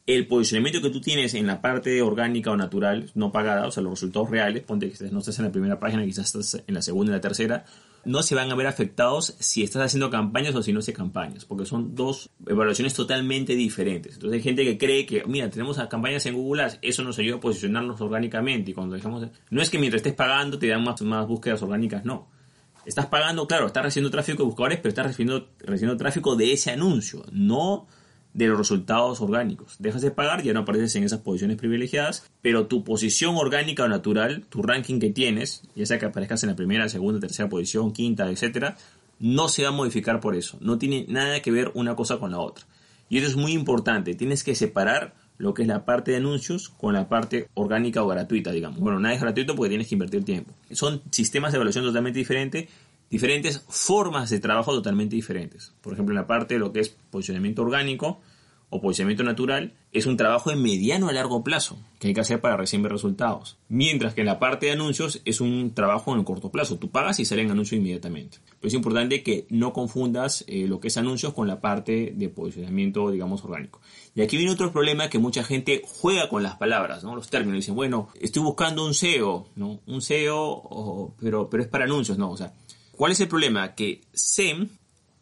el 0.08 0.26
posicionamiento 0.26 0.80
que 0.80 0.88
tú 0.88 1.02
tienes 1.02 1.34
en 1.34 1.46
la 1.46 1.60
parte 1.60 2.00
orgánica 2.00 2.50
o 2.50 2.56
natural, 2.56 3.10
no 3.14 3.30
pagada, 3.30 3.66
o 3.66 3.70
sea, 3.70 3.82
los 3.82 3.92
resultados 3.92 4.30
reales, 4.30 4.62
ponte 4.62 4.90
que 4.90 5.10
no 5.10 5.18
estás 5.18 5.38
en 5.38 5.44
la 5.44 5.52
primera 5.52 5.78
página, 5.78 6.02
quizás 6.02 6.34
estás 6.34 6.64
en 6.66 6.74
la 6.74 6.80
segunda 6.80 7.12
y 7.12 7.16
la 7.16 7.20
tercera, 7.20 7.66
no 8.06 8.22
se 8.22 8.34
van 8.34 8.50
a 8.50 8.54
ver 8.54 8.66
afectados 8.66 9.36
si 9.38 9.62
estás 9.62 9.82
haciendo 9.82 10.08
campañas 10.08 10.54
o 10.54 10.62
si 10.62 10.72
no 10.72 10.78
haces 10.78 10.96
campañas, 10.96 11.44
porque 11.44 11.66
son 11.66 11.94
dos 11.94 12.30
evaluaciones 12.46 12.94
totalmente 12.94 13.54
diferentes. 13.54 14.14
Entonces 14.14 14.38
hay 14.38 14.42
gente 14.42 14.64
que 14.64 14.78
cree 14.78 15.04
que, 15.04 15.24
mira, 15.26 15.50
tenemos 15.50 15.76
campañas 15.90 16.24
en 16.24 16.36
Google 16.36 16.62
Ads, 16.62 16.78
eso 16.80 17.04
nos 17.04 17.18
ayuda 17.18 17.36
a 17.36 17.40
posicionarnos 17.40 18.00
orgánicamente 18.00 18.70
y 18.70 18.74
cuando 18.74 18.94
dejamos... 18.94 19.26
No 19.50 19.60
es 19.60 19.68
que 19.68 19.78
mientras 19.78 19.98
estés 19.98 20.14
pagando 20.14 20.58
te 20.58 20.68
dan 20.68 20.84
más, 20.84 21.02
más 21.02 21.26
búsquedas 21.26 21.60
orgánicas, 21.60 22.06
no. 22.06 22.30
Estás 22.86 23.04
pagando, 23.06 23.46
claro, 23.46 23.66
estás 23.66 23.82
recibiendo 23.82 24.10
tráfico 24.10 24.38
de 24.38 24.46
buscadores, 24.46 24.78
pero 24.78 24.88
estás 24.88 25.08
recibiendo, 25.08 25.50
recibiendo 25.58 25.98
tráfico 25.98 26.34
de 26.34 26.54
ese 26.54 26.70
anuncio, 26.70 27.26
no 27.30 27.86
de 28.38 28.46
los 28.46 28.56
resultados 28.56 29.20
orgánicos. 29.20 29.74
Dejas 29.80 30.00
de 30.00 30.12
pagar, 30.12 30.44
ya 30.44 30.52
no 30.52 30.60
apareces 30.60 30.94
en 30.94 31.02
esas 31.02 31.18
posiciones 31.18 31.56
privilegiadas, 31.56 32.24
pero 32.40 32.68
tu 32.68 32.84
posición 32.84 33.34
orgánica 33.34 33.82
o 33.82 33.88
natural, 33.88 34.44
tu 34.48 34.62
ranking 34.62 35.00
que 35.00 35.10
tienes, 35.10 35.62
ya 35.74 35.84
sea 35.86 35.98
que 35.98 36.06
aparezcas 36.06 36.44
en 36.44 36.50
la 36.50 36.56
primera, 36.56 36.88
segunda, 36.88 37.18
tercera 37.18 37.48
posición, 37.48 37.92
quinta, 37.92 38.30
etcétera, 38.30 38.76
no 39.18 39.48
se 39.48 39.64
va 39.64 39.70
a 39.70 39.72
modificar 39.72 40.20
por 40.20 40.36
eso. 40.36 40.56
No 40.60 40.78
tiene 40.78 41.04
nada 41.08 41.42
que 41.42 41.50
ver 41.50 41.72
una 41.74 41.96
cosa 41.96 42.18
con 42.18 42.30
la 42.30 42.38
otra. 42.38 42.64
Y 43.08 43.18
eso 43.18 43.26
es 43.26 43.34
muy 43.34 43.52
importante. 43.52 44.14
Tienes 44.14 44.44
que 44.44 44.54
separar 44.54 45.14
lo 45.36 45.52
que 45.52 45.62
es 45.62 45.68
la 45.68 45.84
parte 45.84 46.12
de 46.12 46.18
anuncios 46.18 46.68
con 46.68 46.94
la 46.94 47.08
parte 47.08 47.48
orgánica 47.54 48.04
o 48.04 48.06
gratuita, 48.06 48.52
digamos. 48.52 48.78
Bueno, 48.78 49.00
nada 49.00 49.16
es 49.16 49.20
gratuito 49.20 49.56
porque 49.56 49.70
tienes 49.70 49.88
que 49.88 49.96
invertir 49.96 50.24
tiempo. 50.24 50.54
Son 50.70 51.02
sistemas 51.10 51.50
de 51.50 51.56
evaluación 51.56 51.84
totalmente 51.84 52.20
diferentes, 52.20 52.68
diferentes 53.10 53.64
formas 53.68 54.30
de 54.30 54.38
trabajo 54.38 54.72
totalmente 54.72 55.16
diferentes. 55.16 55.72
Por 55.80 55.94
ejemplo, 55.94 56.12
en 56.12 56.20
la 56.20 56.26
parte 56.28 56.54
de 56.54 56.60
lo 56.60 56.72
que 56.72 56.80
es 56.80 56.90
posicionamiento 57.10 57.62
orgánico, 57.62 58.20
o 58.70 58.80
posicionamiento 58.80 59.24
natural 59.24 59.72
es 59.92 60.06
un 60.06 60.16
trabajo 60.16 60.50
de 60.50 60.56
mediano 60.56 61.08
a 61.08 61.12
largo 61.12 61.42
plazo 61.42 61.78
que 61.98 62.08
hay 62.08 62.14
que 62.14 62.20
hacer 62.20 62.40
para 62.40 62.56
recién 62.56 62.82
ver 62.82 62.92
resultados. 62.92 63.58
Mientras 63.68 64.14
que 64.14 64.20
en 64.20 64.26
la 64.26 64.38
parte 64.38 64.66
de 64.66 64.72
anuncios 64.72 65.22
es 65.24 65.40
un 65.40 65.72
trabajo 65.74 66.12
en 66.12 66.20
el 66.20 66.24
corto 66.24 66.50
plazo. 66.50 66.78
Tú 66.78 66.90
pagas 66.90 67.18
y 67.18 67.24
salen 67.24 67.50
anuncios 67.50 67.78
inmediatamente. 67.78 68.38
Pero 68.60 68.68
es 68.68 68.74
importante 68.74 69.22
que 69.22 69.46
no 69.48 69.72
confundas 69.72 70.44
eh, 70.46 70.66
lo 70.68 70.80
que 70.80 70.88
es 70.88 70.96
anuncios 70.96 71.32
con 71.32 71.48
la 71.48 71.60
parte 71.60 72.12
de 72.14 72.28
posicionamiento, 72.28 73.10
digamos, 73.10 73.42
orgánico. 73.44 73.80
Y 74.14 74.22
aquí 74.22 74.36
viene 74.36 74.52
otro 74.52 74.70
problema 74.72 75.08
que 75.08 75.18
mucha 75.18 75.42
gente 75.42 75.82
juega 75.84 76.28
con 76.28 76.42
las 76.42 76.56
palabras, 76.56 77.02
¿no? 77.02 77.16
Los 77.16 77.30
términos. 77.30 77.56
Dicen, 77.56 77.74
bueno, 77.74 78.08
estoy 78.20 78.42
buscando 78.42 78.84
un 78.84 78.94
SEO, 78.94 79.48
¿no? 79.56 79.80
Un 79.86 80.02
SEO, 80.02 81.14
pero, 81.20 81.48
pero 81.48 81.62
es 81.62 81.68
para 81.68 81.84
anuncios, 81.84 82.18
¿no? 82.18 82.30
O 82.30 82.36
sea, 82.36 82.52
¿cuál 82.92 83.12
es 83.12 83.20
el 83.20 83.28
problema? 83.28 83.74
Que 83.74 84.02
SEM 84.12 84.68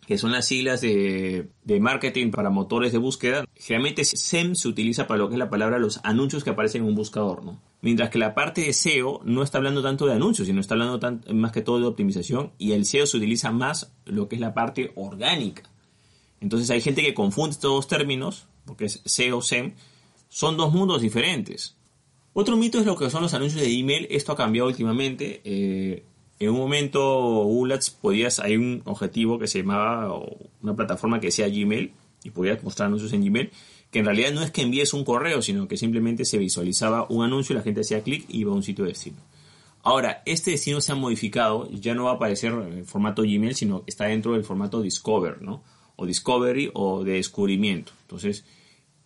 que 0.07 0.19
son 0.19 0.31
las 0.31 0.47
siglas 0.47 0.81
de, 0.81 1.49
marketing 1.81 2.31
para 2.31 2.49
motores 2.49 2.93
de 2.93 2.99
búsqueda, 2.99 3.45
generalmente 3.57 4.05
SEM 4.05 4.55
se 4.55 4.69
utiliza 4.69 5.09
para 5.09 5.19
lo 5.19 5.29
que 5.29 5.35
es 5.35 5.39
la 5.39 5.51
palabra 5.51 5.81
los 5.81 6.01
anuncios 6.05 6.45
que 6.45 6.51
aparecen 6.51 6.83
en 6.83 6.89
un 6.89 6.95
buscador, 6.95 7.45
¿no? 7.45 7.61
Mientras 7.83 8.11
que 8.11 8.19
la 8.19 8.35
parte 8.35 8.61
de 8.63 8.73
SEO 8.73 9.21
no 9.25 9.43
está 9.43 9.59
hablando 9.59 9.83
tanto 9.83 10.07
de 10.07 10.13
anuncios, 10.13 10.47
sino 10.47 10.61
está 10.61 10.75
hablando 10.75 11.01
más 11.35 11.51
que 11.51 11.61
todo 11.61 11.81
de 11.81 11.87
optimización 11.87 12.53
y 12.57 12.73
el 12.73 12.85
SEO 12.85 13.07
se 13.07 13.17
utiliza 13.17 13.51
más 13.51 13.93
lo 14.05 14.29
que 14.29 14.37
es 14.37 14.41
la 14.41 14.55
parte 14.55 14.93
orgánica. 14.95 15.65
Entonces 16.41 16.71
hay 16.71 16.81
gente 16.81 17.03
que 17.03 17.13
confunde 17.13 17.53
estos 17.53 17.73
dos 17.73 17.89
términos, 17.89 18.47
porque 18.65 18.85
es 18.85 19.03
SEO, 19.05 19.43
SEM, 19.43 19.75
son 20.29 20.57
dos 20.57 20.73
mundos 20.73 21.03
diferentes. 21.03 21.77
Otro 22.33 22.57
mito 22.57 22.79
es 22.79 22.87
lo 22.87 22.97
que 22.97 23.11
son 23.11 23.23
los 23.23 23.35
anuncios 23.35 23.63
de 23.63 23.73
email. 23.73 24.07
Esto 24.11 24.33
ha 24.33 24.37
cambiado 24.37 24.69
últimamente. 24.69 25.41
Eh, 25.45 26.05
en 26.39 26.51
un 26.51 26.57
momento 26.57 27.49
Ads 27.73 27.91
podías, 27.91 28.41
hay 28.41 28.57
un 28.57 28.83
objetivo 28.85 29.39
que 29.39 29.47
se 29.47 29.61
llamaba, 29.61 30.15
una 30.63 30.77
plataforma 30.77 31.21
que 31.21 31.31
sea 31.31 31.49
Gmail, 31.49 31.93
y 32.25 32.31
podías 32.31 32.63
mostrar 32.63 32.89
anuncios 32.89 33.13
en 33.13 33.25
Gmail, 33.25 33.51
que 33.91 34.01
en 34.01 34.05
realidad 34.05 34.33
no 34.33 34.43
es 34.43 34.51
que 34.51 34.63
envíes 34.63 34.93
un 34.93 35.05
correo, 35.05 35.43
sino 35.43 35.69
que 35.69 35.77
simplemente 35.77 36.25
se 36.25 36.39
visualizaba 36.39 37.07
un 37.09 37.25
anuncio 37.25 37.55
y 37.55 37.57
la 37.57 37.63
gente 37.63 37.81
hacía 37.81 38.03
clic 38.03 38.27
y 38.29 38.41
iba 38.41 38.53
a 38.53 38.55
un 38.55 38.63
sitio 38.63 38.85
de 38.85 38.91
destino. 38.91 39.19
Ahora, 39.83 40.23
este 40.27 40.51
destino 40.51 40.81
se 40.81 40.91
ha 40.91 40.97
modificado, 40.97 41.71
ya 41.71 41.95
no 41.95 42.05
va 42.05 42.13
a 42.13 42.15
aparecer 42.15 42.53
en 42.53 42.85
formato 42.85 43.23
Gmail, 43.23 43.55
sino 43.55 43.85
está 43.87 44.07
dentro 44.07 44.33
del 44.33 44.45
formato 44.45 44.83
Discover, 44.83 45.41
¿no? 45.41 45.63
O 45.95 46.07
Discovery 46.07 46.71
o 46.75 47.05
de 47.05 47.13
descubrimiento. 47.13 47.93
Entonces, 48.03 48.45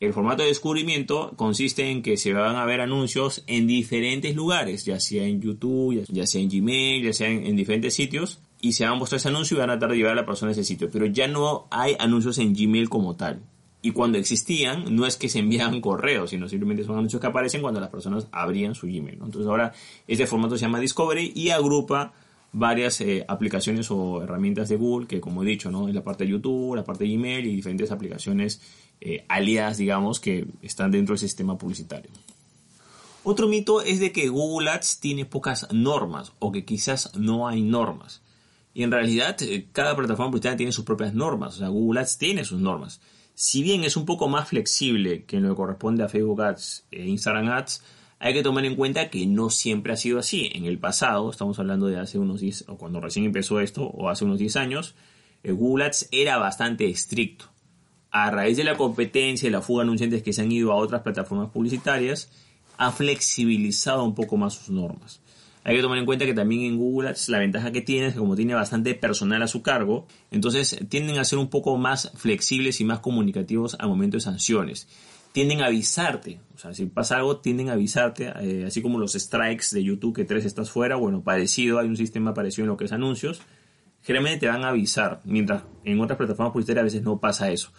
el 0.01 0.15
formato 0.15 0.43
de 0.43 0.49
descubrimiento 0.49 1.33
consiste 1.37 1.91
en 1.91 2.03
que 2.03 2.17
se 2.17 2.33
van 2.33 2.57
a 2.57 2.65
ver 2.65 2.81
anuncios 2.81 3.45
en 3.47 3.67
diferentes 3.67 4.35
lugares, 4.35 4.87
ya 4.87 4.99
sea 4.99 5.25
en 5.25 5.43
YouTube, 5.43 6.07
ya 6.09 6.27
sea 6.27 6.41
en 6.41 6.49
Gmail, 6.49 7.05
ya 7.05 7.13
sea 7.13 7.29
en, 7.29 7.55
diferentes 7.55 7.93
sitios, 7.93 8.41
y 8.63 8.73
se 8.73 8.85
van 8.85 8.95
a 8.95 8.97
mostrar 8.97 9.19
ese 9.19 9.29
anuncio 9.29 9.57
y 9.57 9.61
van 9.61 9.69
a 9.69 9.75
tratar 9.75 9.91
de 9.91 9.97
llevar 9.99 10.13
a 10.13 10.23
la 10.23 10.27
persona 10.27 10.51
a 10.51 10.53
ese 10.53 10.65
sitio. 10.65 10.89
Pero 10.91 11.05
ya 11.05 11.29
no 11.29 11.69
hay 11.71 11.97
anuncios 11.99 12.39
en 12.39 12.55
Gmail 12.55 12.89
como 12.89 13.15
tal. 13.15 13.43
Y 13.83 13.91
cuando 13.91 14.17
existían, 14.17 14.95
no 14.95 15.07
es 15.07 15.17
que 15.17 15.29
se 15.29 15.39
envían 15.39 15.81
correos, 15.83 16.31
sino 16.31 16.49
simplemente 16.49 16.85
son 16.85 16.97
anuncios 16.97 17.21
que 17.21 17.27
aparecen 17.27 17.61
cuando 17.61 17.81
las 17.81 17.91
personas 17.91 18.27
abrían 18.33 18.75
su 18.75 18.87
Gmail. 18.87 19.19
Entonces 19.23 19.47
ahora 19.47 19.73
este 20.07 20.27
formato 20.27 20.57
se 20.57 20.63
llama 20.63 20.81
Discovery 20.81 21.33
y 21.35 21.51
agrupa 21.51 22.13
varias 22.53 23.01
eh, 23.01 23.25
aplicaciones 23.29 23.91
o 23.91 24.23
herramientas 24.23 24.69
de 24.69 24.77
Google, 24.77 25.07
que 25.07 25.21
como 25.21 25.43
he 25.43 25.47
dicho, 25.47 25.71
¿no? 25.71 25.89
es 25.89 25.95
la 25.95 26.03
parte 26.03 26.25
de 26.25 26.31
YouTube, 26.31 26.75
la 26.75 26.85
parte 26.85 27.05
de 27.05 27.15
Gmail 27.15 27.47
y 27.47 27.55
diferentes 27.55 27.91
aplicaciones 27.91 28.61
eh, 29.01 29.25
aliadas, 29.29 29.79
digamos, 29.79 30.21
que 30.21 30.47
están 30.63 30.91
dentro 30.91 31.15
del 31.15 31.21
sistema 31.21 31.57
publicitario. 31.57 32.11
Otro 33.23 33.49
mito 33.49 33.83
es 33.83 34.01
de 34.01 34.13
que 34.13 34.29
Google 34.29 34.71
Ads 34.71 35.01
tiene 35.01 35.25
pocas 35.27 35.69
normas 35.73 36.33
o 36.39 36.53
que 36.53 36.65
quizás 36.65 37.15
no 37.17 37.49
hay 37.49 37.63
normas. 37.63 38.23
Y 38.73 38.83
en 38.83 38.91
realidad 38.91 39.37
eh, 39.43 39.67
cada 39.73 39.97
plataforma 39.97 40.31
publicitaria 40.31 40.57
tiene 40.57 40.73
sus 40.73 40.85
propias 40.85 41.15
normas, 41.15 41.57
o 41.57 41.59
sea, 41.59 41.69
Google 41.69 42.01
Ads 42.01 42.19
tiene 42.19 42.45
sus 42.45 42.61
normas. 42.61 43.01
Si 43.35 43.63
bien 43.63 43.85
es 43.85 43.97
un 43.97 44.05
poco 44.05 44.29
más 44.29 44.49
flexible 44.49 45.25
que 45.25 45.41
lo 45.41 45.51
que 45.51 45.57
corresponde 45.57 46.05
a 46.05 46.09
Facebook 46.09 46.43
Ads 46.43 46.85
e 46.91 47.07
Instagram 47.07 47.49
Ads, 47.49 47.83
hay 48.19 48.35
que 48.35 48.43
tomar 48.43 48.67
en 48.67 48.77
cuenta 48.77 49.09
que 49.09 49.27
no 49.27 49.49
siempre 49.49 49.95
ha 49.95 49.97
sido 49.97 50.19
así. 50.19 50.51
En 50.55 50.67
el 50.67 50.79
pasado, 50.79 51.31
estamos 51.31 51.59
hablando 51.59 51.87
de 51.87 51.99
hace 51.99 52.19
unos 52.19 52.41
10, 52.41 52.67
o 52.69 52.77
cuando 52.77 53.01
recién 53.01 53.25
empezó 53.25 53.61
esto, 53.61 53.83
o 53.83 54.11
hace 54.11 54.27
unos 54.27 54.39
10 54.39 54.57
años, 54.57 54.95
eh, 55.43 55.53
Google 55.53 55.87
Ads 55.87 56.09
era 56.13 56.37
bastante 56.37 56.89
estricto 56.89 57.51
a 58.11 58.31
raíz 58.31 58.57
de 58.57 58.65
la 58.65 58.77
competencia 58.77 59.49
y 59.49 59.51
la 59.51 59.63
fuga 59.63 59.83
de 59.83 59.89
anunciantes 59.89 60.23
que 60.23 60.33
se 60.33 60.43
han 60.43 60.51
ido 60.53 60.73
a 60.73 60.77
otras 60.77 61.03
plataformas 61.03 61.51
publicitarias, 61.51 62.31
ha 62.77 62.93
flexibilizado 62.93 64.05
un 64.05 64.15
poco 64.15 64.37
más 64.37 64.55
sus 64.55 64.71
normas. 64.71 65.21
Hay 65.63 65.77
que 65.77 65.83
tomar 65.83 65.99
en 65.99 66.07
cuenta 66.07 66.25
que 66.25 66.33
también 66.33 66.63
en 66.63 66.79
Google 66.79 67.11
Ads 67.11 67.29
la 67.29 67.39
ventaja 67.39 67.71
que 67.71 67.83
tiene 67.83 68.07
es 68.07 68.15
que 68.15 68.19
como 68.19 68.35
tiene 68.35 68.55
bastante 68.55 68.95
personal 68.95 69.43
a 69.43 69.47
su 69.47 69.63
cargo, 69.63 70.07
entonces 70.31 70.79
tienden 70.89 71.19
a 71.19 71.25
ser 71.25 71.39
un 71.39 71.51
poco 71.51 71.77
más 71.77 72.11
flexibles 72.15 72.81
y 72.81 72.85
más 72.85 73.01
comunicativos 73.01 73.77
al 73.79 73.89
momento 73.89 74.17
de 74.17 74.23
sanciones. 74.23 74.89
Tienden 75.33 75.61
a 75.61 75.67
avisarte, 75.67 76.41
o 76.55 76.59
sea, 76.59 76.73
si 76.73 76.87
pasa 76.87 77.17
algo, 77.17 77.37
tienden 77.37 77.69
a 77.69 77.75
avisarte, 77.75 78.33
eh, 78.41 78.65
así 78.67 78.81
como 78.81 78.99
los 78.99 79.13
strikes 79.13 79.67
de 79.73 79.85
YouTube 79.85 80.17
que 80.17 80.25
tres 80.25 80.45
estás 80.45 80.71
fuera, 80.71 80.97
bueno, 80.97 81.23
parecido, 81.23 81.79
hay 81.79 81.87
un 81.87 81.97
sistema 81.97 82.33
parecido 82.33 82.65
en 82.65 82.71
lo 82.71 82.77
que 82.77 82.87
es 82.87 82.93
anuncios, 82.93 83.43
generalmente 84.03 84.41
te 84.41 84.49
van 84.49 84.65
a 84.65 84.71
avisar, 84.71 85.21
mientras 85.25 85.65
en 85.85 86.01
otras 86.01 86.17
plataformas 86.17 86.53
publicitarias 86.53 86.83
a 86.83 86.85
veces 86.85 87.03
no 87.03 87.21
pasa 87.21 87.51
eso. 87.51 87.71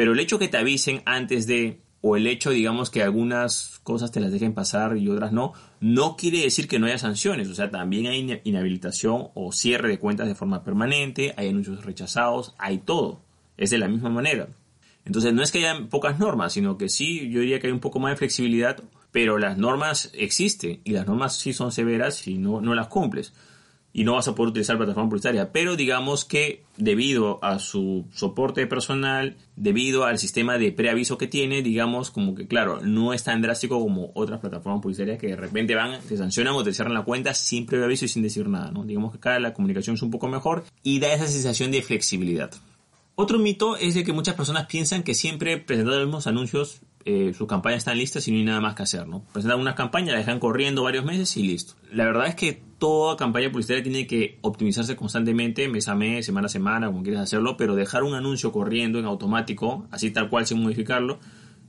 Pero 0.00 0.14
el 0.14 0.20
hecho 0.20 0.38
que 0.38 0.48
te 0.48 0.56
avisen 0.56 1.02
antes 1.04 1.46
de, 1.46 1.82
o 2.00 2.16
el 2.16 2.26
hecho, 2.26 2.48
digamos, 2.48 2.88
que 2.88 3.02
algunas 3.02 3.80
cosas 3.82 4.10
te 4.10 4.18
las 4.18 4.32
dejen 4.32 4.54
pasar 4.54 4.96
y 4.96 5.06
otras 5.10 5.30
no, 5.30 5.52
no 5.80 6.16
quiere 6.16 6.38
decir 6.38 6.68
que 6.68 6.78
no 6.78 6.86
haya 6.86 6.96
sanciones. 6.96 7.48
O 7.48 7.54
sea, 7.54 7.70
también 7.70 8.06
hay 8.06 8.40
inhabilitación 8.44 9.28
o 9.34 9.52
cierre 9.52 9.90
de 9.90 9.98
cuentas 9.98 10.26
de 10.26 10.34
forma 10.34 10.64
permanente, 10.64 11.34
hay 11.36 11.48
anuncios 11.48 11.84
rechazados, 11.84 12.54
hay 12.56 12.78
todo. 12.78 13.20
Es 13.58 13.68
de 13.68 13.76
la 13.76 13.88
misma 13.88 14.08
manera. 14.08 14.48
Entonces, 15.04 15.34
no 15.34 15.42
es 15.42 15.52
que 15.52 15.58
haya 15.58 15.86
pocas 15.90 16.18
normas, 16.18 16.54
sino 16.54 16.78
que 16.78 16.88
sí, 16.88 17.28
yo 17.28 17.40
diría 17.40 17.60
que 17.60 17.66
hay 17.66 17.72
un 17.74 17.80
poco 17.80 18.00
más 18.00 18.12
de 18.12 18.16
flexibilidad, 18.16 18.82
pero 19.12 19.36
las 19.36 19.58
normas 19.58 20.10
existen 20.14 20.80
y 20.82 20.92
las 20.92 21.06
normas 21.06 21.36
sí 21.36 21.52
son 21.52 21.72
severas 21.72 22.14
si 22.14 22.38
no, 22.38 22.62
no 22.62 22.74
las 22.74 22.88
cumples 22.88 23.34
y 23.92 24.04
no 24.04 24.14
vas 24.14 24.28
a 24.28 24.34
poder 24.34 24.50
utilizar 24.50 24.76
plataforma 24.76 25.08
publicitaria. 25.08 25.52
Pero 25.52 25.76
digamos 25.76 26.24
que 26.24 26.64
debido 26.76 27.42
a 27.42 27.58
su 27.58 28.06
soporte 28.12 28.66
personal, 28.66 29.36
debido 29.56 30.04
al 30.04 30.18
sistema 30.18 30.58
de 30.58 30.72
preaviso 30.72 31.18
que 31.18 31.26
tiene, 31.26 31.62
digamos 31.62 32.10
como 32.10 32.34
que 32.34 32.46
claro, 32.46 32.80
no 32.82 33.12
es 33.12 33.24
tan 33.24 33.42
drástico 33.42 33.80
como 33.80 34.12
otras 34.14 34.40
plataformas 34.40 34.82
publicitarias 34.82 35.18
que 35.18 35.28
de 35.28 35.36
repente 35.36 35.74
van, 35.74 36.00
te 36.02 36.16
sancionan 36.16 36.54
o 36.54 36.62
te 36.62 36.72
cierran 36.72 36.94
la 36.94 37.04
cuenta 37.04 37.34
sin 37.34 37.66
preaviso 37.66 38.04
y 38.04 38.08
sin 38.08 38.22
decir 38.22 38.48
nada. 38.48 38.70
¿no? 38.70 38.84
Digamos 38.84 39.12
que 39.12 39.18
acá 39.18 39.38
la 39.40 39.52
comunicación 39.52 39.96
es 39.96 40.02
un 40.02 40.10
poco 40.10 40.28
mejor 40.28 40.64
y 40.82 41.00
da 41.00 41.12
esa 41.12 41.26
sensación 41.26 41.70
de 41.70 41.82
flexibilidad. 41.82 42.50
Otro 43.16 43.38
mito 43.38 43.76
es 43.76 43.94
de 43.94 44.04
que 44.04 44.14
muchas 44.14 44.34
personas 44.34 44.66
piensan 44.66 45.02
que 45.02 45.14
siempre 45.14 45.58
presentando 45.58 45.98
los 45.98 46.06
mismos 46.06 46.26
anuncios 46.26 46.80
eh, 47.04 47.32
sus 47.36 47.46
campañas 47.46 47.78
están 47.78 47.98
listas 47.98 48.26
y 48.28 48.30
no 48.30 48.38
hay 48.38 48.44
nada 48.44 48.60
más 48.60 48.74
que 48.74 48.82
hacer, 48.82 49.06
¿no? 49.06 49.24
Presentan 49.32 49.60
unas 49.60 49.74
campañas, 49.74 50.12
la 50.12 50.18
dejan 50.18 50.38
corriendo 50.38 50.82
varios 50.82 51.04
meses 51.04 51.36
y 51.36 51.42
listo. 51.42 51.74
La 51.92 52.04
verdad 52.04 52.28
es 52.28 52.34
que 52.34 52.62
toda 52.80 53.16
campaña 53.16 53.50
publicitaria 53.50 53.84
tiene 53.84 54.06
que 54.06 54.38
optimizarse 54.40 54.96
constantemente, 54.96 55.68
mes 55.68 55.86
a 55.86 55.94
mes, 55.94 56.26
semana 56.26 56.46
a 56.46 56.48
semana, 56.48 56.86
como 56.88 57.02
quieras 57.02 57.22
hacerlo, 57.22 57.56
pero 57.56 57.76
dejar 57.76 58.02
un 58.02 58.14
anuncio 58.14 58.50
corriendo 58.50 58.98
en 58.98 59.04
automático, 59.04 59.86
así 59.92 60.10
tal 60.10 60.30
cual 60.30 60.46
sin 60.46 60.62
modificarlo, 60.62 61.20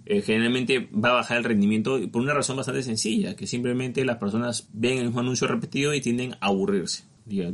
eh, 0.05 0.21
generalmente 0.21 0.89
va 0.93 1.09
a 1.09 1.13
bajar 1.13 1.37
el 1.37 1.43
rendimiento 1.43 1.99
por 2.11 2.21
una 2.21 2.33
razón 2.33 2.55
bastante 2.55 2.81
sencilla, 2.81 3.35
que 3.35 3.45
simplemente 3.45 4.03
las 4.05 4.17
personas 4.17 4.69
ven 4.71 4.99
el 4.99 5.05
mismo 5.05 5.19
anuncio 5.19 5.47
repetido 5.47 5.93
y 5.93 5.99
tienden 5.99 6.33
a 6.39 6.47
aburrirse, 6.47 7.03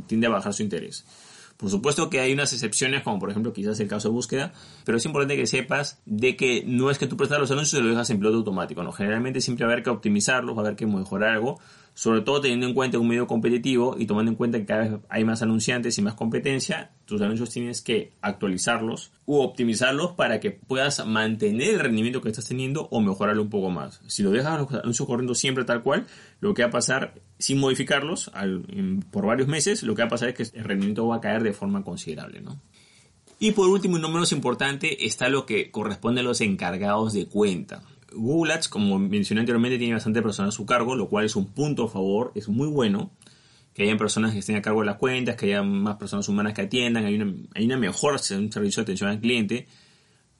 tiende 0.06 0.28
a 0.28 0.30
bajar 0.30 0.54
su 0.54 0.62
interés. 0.62 1.04
Por 1.58 1.68
supuesto 1.68 2.08
que 2.08 2.20
hay 2.20 2.32
unas 2.32 2.52
excepciones, 2.52 3.02
como 3.02 3.18
por 3.18 3.30
ejemplo 3.30 3.52
quizás 3.52 3.80
el 3.80 3.88
caso 3.88 4.08
de 4.08 4.14
búsqueda, 4.14 4.52
pero 4.84 4.98
es 4.98 5.04
importante 5.04 5.36
que 5.36 5.48
sepas 5.48 6.00
de 6.06 6.36
que 6.36 6.62
no 6.64 6.92
es 6.92 6.98
que 6.98 7.08
tú 7.08 7.16
prestas 7.16 7.40
los 7.40 7.50
anuncios 7.50 7.80
y 7.80 7.82
lo 7.82 7.90
dejas 7.90 8.08
en 8.10 8.18
piloto 8.18 8.36
automático, 8.36 8.84
¿no? 8.84 8.92
Generalmente 8.92 9.40
siempre 9.40 9.66
va 9.66 9.72
a 9.72 9.74
haber 9.74 9.82
que 9.82 9.90
optimizarlos, 9.90 10.56
va 10.56 10.60
a 10.60 10.64
haber 10.66 10.76
que 10.76 10.86
mejorar 10.86 11.30
algo, 11.30 11.58
sobre 11.98 12.20
todo 12.20 12.40
teniendo 12.40 12.68
en 12.68 12.74
cuenta 12.74 12.96
un 12.96 13.08
medio 13.08 13.26
competitivo 13.26 13.96
y 13.98 14.06
tomando 14.06 14.30
en 14.30 14.36
cuenta 14.36 14.56
que 14.56 14.66
cada 14.66 14.82
vez 14.82 15.00
hay 15.08 15.24
más 15.24 15.42
anunciantes 15.42 15.98
y 15.98 16.02
más 16.02 16.14
competencia, 16.14 16.92
tus 17.06 17.20
anuncios 17.20 17.50
tienes 17.50 17.82
que 17.82 18.12
actualizarlos 18.20 19.10
u 19.26 19.38
optimizarlos 19.38 20.12
para 20.12 20.38
que 20.38 20.52
puedas 20.52 21.04
mantener 21.04 21.70
el 21.70 21.80
rendimiento 21.80 22.20
que 22.20 22.28
estás 22.28 22.46
teniendo 22.46 22.86
o 22.92 23.00
mejorarlo 23.00 23.42
un 23.42 23.50
poco 23.50 23.70
más. 23.70 24.00
Si 24.06 24.22
lo 24.22 24.30
dejas 24.30 24.60
los 24.60 24.72
anuncios 24.74 25.08
corriendo 25.08 25.34
siempre 25.34 25.64
tal 25.64 25.82
cual, 25.82 26.06
lo 26.38 26.54
que 26.54 26.62
va 26.62 26.68
a 26.68 26.70
pasar 26.70 27.14
sin 27.36 27.58
modificarlos 27.58 28.30
por 29.10 29.26
varios 29.26 29.48
meses, 29.48 29.82
lo 29.82 29.96
que 29.96 30.02
va 30.02 30.06
a 30.06 30.10
pasar 30.10 30.28
es 30.28 30.34
que 30.36 30.56
el 30.56 30.62
rendimiento 30.62 31.04
va 31.08 31.16
a 31.16 31.20
caer 31.20 31.42
de 31.42 31.52
forma 31.52 31.82
considerable. 31.82 32.40
Y 33.40 33.50
por 33.50 33.68
último 33.68 33.98
y 33.98 34.00
no 34.00 34.08
menos 34.08 34.30
importante 34.30 35.04
está 35.04 35.28
lo 35.28 35.46
que 35.46 35.72
corresponde 35.72 36.20
a 36.20 36.24
los 36.24 36.42
encargados 36.42 37.12
de 37.12 37.26
cuenta. 37.26 37.82
Google 38.18 38.52
Ads, 38.52 38.68
como 38.68 38.98
mencioné 38.98 39.40
anteriormente, 39.40 39.78
tiene 39.78 39.94
bastante 39.94 40.22
personal 40.22 40.50
a 40.50 40.52
su 40.52 40.66
cargo, 40.66 40.96
lo 40.96 41.08
cual 41.08 41.24
es 41.24 41.36
un 41.36 41.46
punto 41.46 41.84
a 41.84 41.88
favor, 41.88 42.32
es 42.34 42.48
muy 42.48 42.68
bueno. 42.68 43.10
que 43.74 43.84
hayan 43.84 43.96
personas 43.96 44.32
que 44.32 44.40
estén 44.40 44.56
a 44.56 44.62
cargo 44.62 44.80
de 44.80 44.86
las 44.86 44.96
cuentas, 44.96 45.36
que 45.36 45.46
haya 45.46 45.62
más 45.62 45.96
personas 45.96 46.28
humanas 46.28 46.52
que 46.52 46.62
atiendan, 46.62 47.04
hay 47.04 47.14
una, 47.14 47.32
hay 47.54 47.64
una 47.64 47.76
mejor 47.76 48.18
servicio 48.18 48.60
de 48.60 48.82
atención 48.82 49.08
al 49.08 49.20
cliente. 49.20 49.68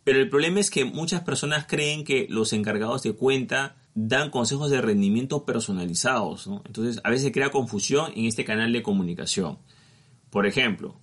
Pero 0.03 0.21
el 0.21 0.29
problema 0.29 0.59
es 0.59 0.71
que 0.71 0.85
muchas 0.85 1.21
personas 1.21 1.67
creen 1.67 2.03
que 2.03 2.27
los 2.31 2.53
encargados 2.53 3.03
de 3.03 3.13
cuenta 3.13 3.77
dan 3.95 4.31
consejos 4.31 4.71
de 4.71 4.81
rendimiento 4.81 5.45
personalizados. 5.45 6.49
Entonces, 6.65 7.01
a 7.05 7.11
veces 7.11 7.31
crea 7.31 7.51
confusión 7.51 8.13
en 8.17 8.25
este 8.25 8.45
canal 8.45 8.73
de 8.73 8.83
comunicación. 8.83 9.59
Por 10.31 10.47
ejemplo, 10.47 10.99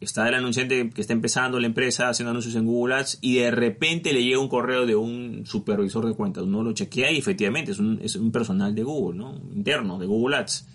está 0.00 0.28
el 0.28 0.34
anunciante 0.34 0.90
que 0.90 1.00
está 1.00 1.12
empezando 1.12 1.58
la 1.58 1.66
empresa 1.66 2.08
haciendo 2.08 2.30
anuncios 2.30 2.54
en 2.54 2.66
Google 2.66 2.96
Ads 2.96 3.18
y 3.22 3.36
de 3.36 3.50
repente 3.50 4.12
le 4.12 4.22
llega 4.22 4.38
un 4.38 4.48
correo 4.48 4.86
de 4.86 4.94
un 4.94 5.46
supervisor 5.46 6.06
de 6.06 6.14
cuentas. 6.14 6.44
Uno 6.44 6.62
lo 6.62 6.72
chequea 6.72 7.10
y 7.10 7.18
efectivamente 7.18 7.72
es 7.72 7.78
un, 7.78 8.00
es 8.02 8.16
un 8.16 8.30
personal 8.30 8.74
de 8.74 8.82
Google, 8.82 9.18
¿no? 9.18 9.40
interno 9.54 9.98
de 9.98 10.06
Google 10.06 10.36
Ads. 10.36 10.68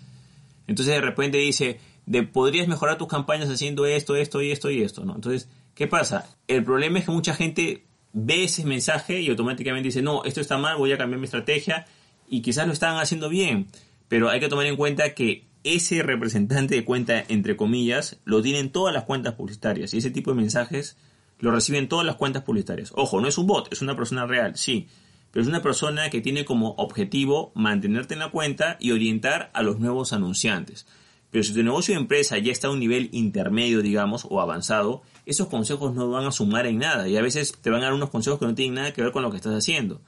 Entonces 0.66 0.94
de 0.94 1.00
repente 1.00 1.38
dice, 1.38 1.78
de, 2.06 2.22
podrías 2.24 2.68
mejorar 2.68 2.98
tus 2.98 3.08
campañas 3.08 3.48
haciendo 3.48 3.86
esto, 3.86 4.16
esto 4.16 4.42
y 4.42 4.50
esto 4.50 4.70
y 4.70 4.82
esto. 4.82 5.02
Entonces, 5.02 5.48
¿qué 5.74 5.86
pasa? 5.86 6.26
El 6.48 6.64
problema 6.64 6.98
es 6.98 7.04
que 7.04 7.12
mucha 7.12 7.34
gente 7.34 7.84
ve 8.12 8.44
ese 8.44 8.64
mensaje 8.64 9.20
y 9.20 9.28
automáticamente 9.28 9.88
dice, 9.88 10.02
no, 10.02 10.24
esto 10.24 10.40
está 10.40 10.58
mal, 10.58 10.76
voy 10.76 10.92
a 10.92 10.98
cambiar 10.98 11.18
mi 11.18 11.24
estrategia 11.24 11.86
y 12.28 12.42
quizás 12.42 12.66
lo 12.66 12.72
están 12.72 12.96
haciendo 12.96 13.28
bien, 13.28 13.68
pero 14.08 14.28
hay 14.28 14.40
que 14.40 14.48
tomar 14.48 14.66
en 14.66 14.76
cuenta 14.76 15.14
que 15.14 15.46
ese 15.64 16.02
representante 16.02 16.74
de 16.74 16.84
cuenta, 16.84 17.24
entre 17.28 17.56
comillas, 17.56 18.18
lo 18.24 18.42
tienen 18.42 18.70
todas 18.70 18.94
las 18.94 19.04
cuentas 19.04 19.34
publicitarias 19.34 19.94
y 19.94 19.98
ese 19.98 20.10
tipo 20.10 20.30
de 20.30 20.36
mensajes 20.36 20.96
lo 21.38 21.50
reciben 21.50 21.88
todas 21.88 22.06
las 22.06 22.16
cuentas 22.16 22.42
publicitarias. 22.42 22.92
Ojo, 22.94 23.20
no 23.20 23.28
es 23.28 23.38
un 23.38 23.46
bot, 23.46 23.72
es 23.72 23.82
una 23.82 23.96
persona 23.96 24.26
real, 24.26 24.56
sí, 24.56 24.88
pero 25.30 25.42
es 25.42 25.48
una 25.48 25.62
persona 25.62 26.10
que 26.10 26.20
tiene 26.20 26.44
como 26.44 26.74
objetivo 26.78 27.52
mantenerte 27.54 28.14
en 28.14 28.20
la 28.20 28.30
cuenta 28.30 28.76
y 28.80 28.92
orientar 28.92 29.50
a 29.54 29.62
los 29.62 29.80
nuevos 29.80 30.12
anunciantes. 30.12 30.86
Pero 31.30 31.44
si 31.44 31.54
tu 31.54 31.62
negocio 31.62 31.94
de 31.94 32.00
empresa 32.00 32.36
ya 32.36 32.52
está 32.52 32.68
a 32.68 32.70
un 32.70 32.78
nivel 32.78 33.08
intermedio, 33.12 33.80
digamos, 33.80 34.26
o 34.28 34.40
avanzado, 34.40 35.02
esos 35.24 35.48
consejos 35.48 35.94
no 35.94 36.10
van 36.10 36.26
a 36.26 36.32
sumar 36.32 36.66
en 36.66 36.78
nada 36.78 37.08
y 37.08 37.16
a 37.16 37.22
veces 37.22 37.56
te 37.60 37.70
van 37.70 37.80
a 37.80 37.84
dar 37.84 37.94
unos 37.94 38.10
consejos 38.10 38.38
que 38.38 38.44
no 38.44 38.54
tienen 38.54 38.74
nada 38.74 38.92
que 38.92 39.02
ver 39.02 39.12
con 39.12 39.22
lo 39.22 39.30
que 39.30 39.38
estás 39.38 39.54
haciendo. 39.54 40.02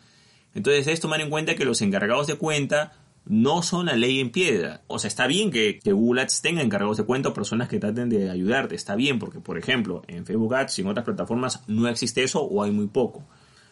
Entonces 0.55 0.87
es 0.87 1.01
tomar 1.01 1.23
en 1.23 1.31
cuenta 1.31 1.55
que 1.55 1.65
los 1.65 1.81
encargados 1.81 2.27
de 2.27 2.37
cuenta 2.37 2.93
no 3.27 3.63
son 3.63 3.87
la 3.87 3.97
ley 3.97 4.21
en 4.21 4.31
piedra. 4.31 4.83
O 4.87 4.99
sea, 4.99 5.09
está 5.09 5.27
bien 5.27 5.51
que, 5.51 5.81
Google 5.85 6.23
Ads 6.23 6.43
tenga 6.43 6.63
encargados 6.63 6.99
de 6.99 7.05
cuenta 7.05 7.33
personas 7.33 7.69
que 7.69 7.79
traten 7.79 8.09
de 8.09 8.31
ayudarte. 8.31 8.75
Está 8.75 8.97
bien 8.97 9.19
porque, 9.19 9.41
por 9.41 9.59
ejemplo, 9.59 10.03
en 10.09 10.27
Facebook 10.27 10.55
Ads 10.55 10.79
y 10.79 10.83
en 10.83 10.89
otras 10.89 11.05
plataformas 11.05 11.63
no 11.67 11.89
existe 11.89 12.23
eso 12.23 12.43
o 12.43 12.63
hay 12.63 12.71
muy 12.71 12.87
poco. 12.87 13.25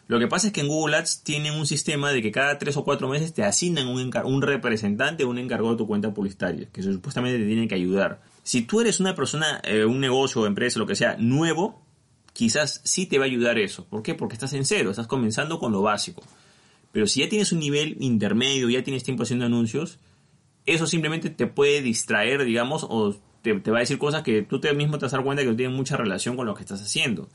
Lo 0.07 0.19
que 0.19 0.27
pasa 0.27 0.47
es 0.47 0.53
que 0.53 0.61
en 0.61 0.67
Google 0.67 0.97
Ads 0.97 1.23
tienen 1.23 1.53
un 1.53 1.65
sistema 1.65 2.11
de 2.11 2.21
que 2.21 2.31
cada 2.31 2.57
tres 2.57 2.75
o 2.75 2.83
cuatro 2.83 3.07
meses 3.07 3.33
te 3.33 3.43
asignan 3.43 3.87
un, 3.87 4.11
un 4.25 4.41
representante 4.41 5.23
o 5.23 5.29
un 5.29 5.37
encargado 5.37 5.71
de 5.71 5.77
tu 5.77 5.87
cuenta 5.87 6.13
publicitaria, 6.13 6.67
que 6.71 6.83
supuestamente 6.83 7.39
te 7.39 7.45
tienen 7.45 7.69
que 7.69 7.75
ayudar. 7.75 8.21
Si 8.43 8.63
tú 8.63 8.81
eres 8.81 8.99
una 8.99 9.15
persona, 9.15 9.61
eh, 9.63 9.85
un 9.85 10.01
negocio 10.01 10.45
empresa, 10.45 10.77
lo 10.79 10.85
que 10.85 10.95
sea, 10.95 11.15
nuevo, 11.17 11.81
quizás 12.33 12.81
sí 12.83 13.05
te 13.05 13.17
va 13.17 13.23
a 13.23 13.27
ayudar 13.27 13.57
eso. 13.57 13.85
¿Por 13.85 14.03
qué? 14.03 14.13
Porque 14.13 14.33
estás 14.33 14.51
en 14.53 14.65
cero, 14.65 14.91
estás 14.91 15.07
comenzando 15.07 15.57
con 15.57 15.71
lo 15.71 15.81
básico. 15.81 16.21
Pero 16.93 17.07
si 17.07 17.21
ya 17.21 17.27
tienes 17.27 17.51
un 17.51 17.59
nivel 17.59 17.97
intermedio, 17.99 18.69
ya 18.69 18.83
tienes 18.83 19.03
tiempo 19.03 19.23
haciendo 19.23 19.45
anuncios, 19.45 19.97
eso 20.65 20.85
simplemente 20.87 21.31
te 21.31 21.47
puede 21.47 21.81
distraer, 21.81 22.45
digamos, 22.45 22.85
o 22.87 23.15
te, 23.41 23.53
va 23.53 23.77
a 23.77 23.81
decir 23.81 23.97
cosas 23.97 24.21
que 24.21 24.43
tú 24.43 24.59
te 24.61 24.71
mismo 24.73 24.99
te 24.99 25.05
vas 25.05 25.13
a 25.13 25.17
dar 25.17 25.25
cuenta 25.25 25.43
que 25.43 25.49
no 25.49 25.55
tienen 25.55 25.75
mucha 25.75 25.97
relación 25.97 26.37
con 26.37 26.45
lo 26.45 26.53
que 26.53 26.61
estás 26.61 26.81
haciendo. 26.81 27.29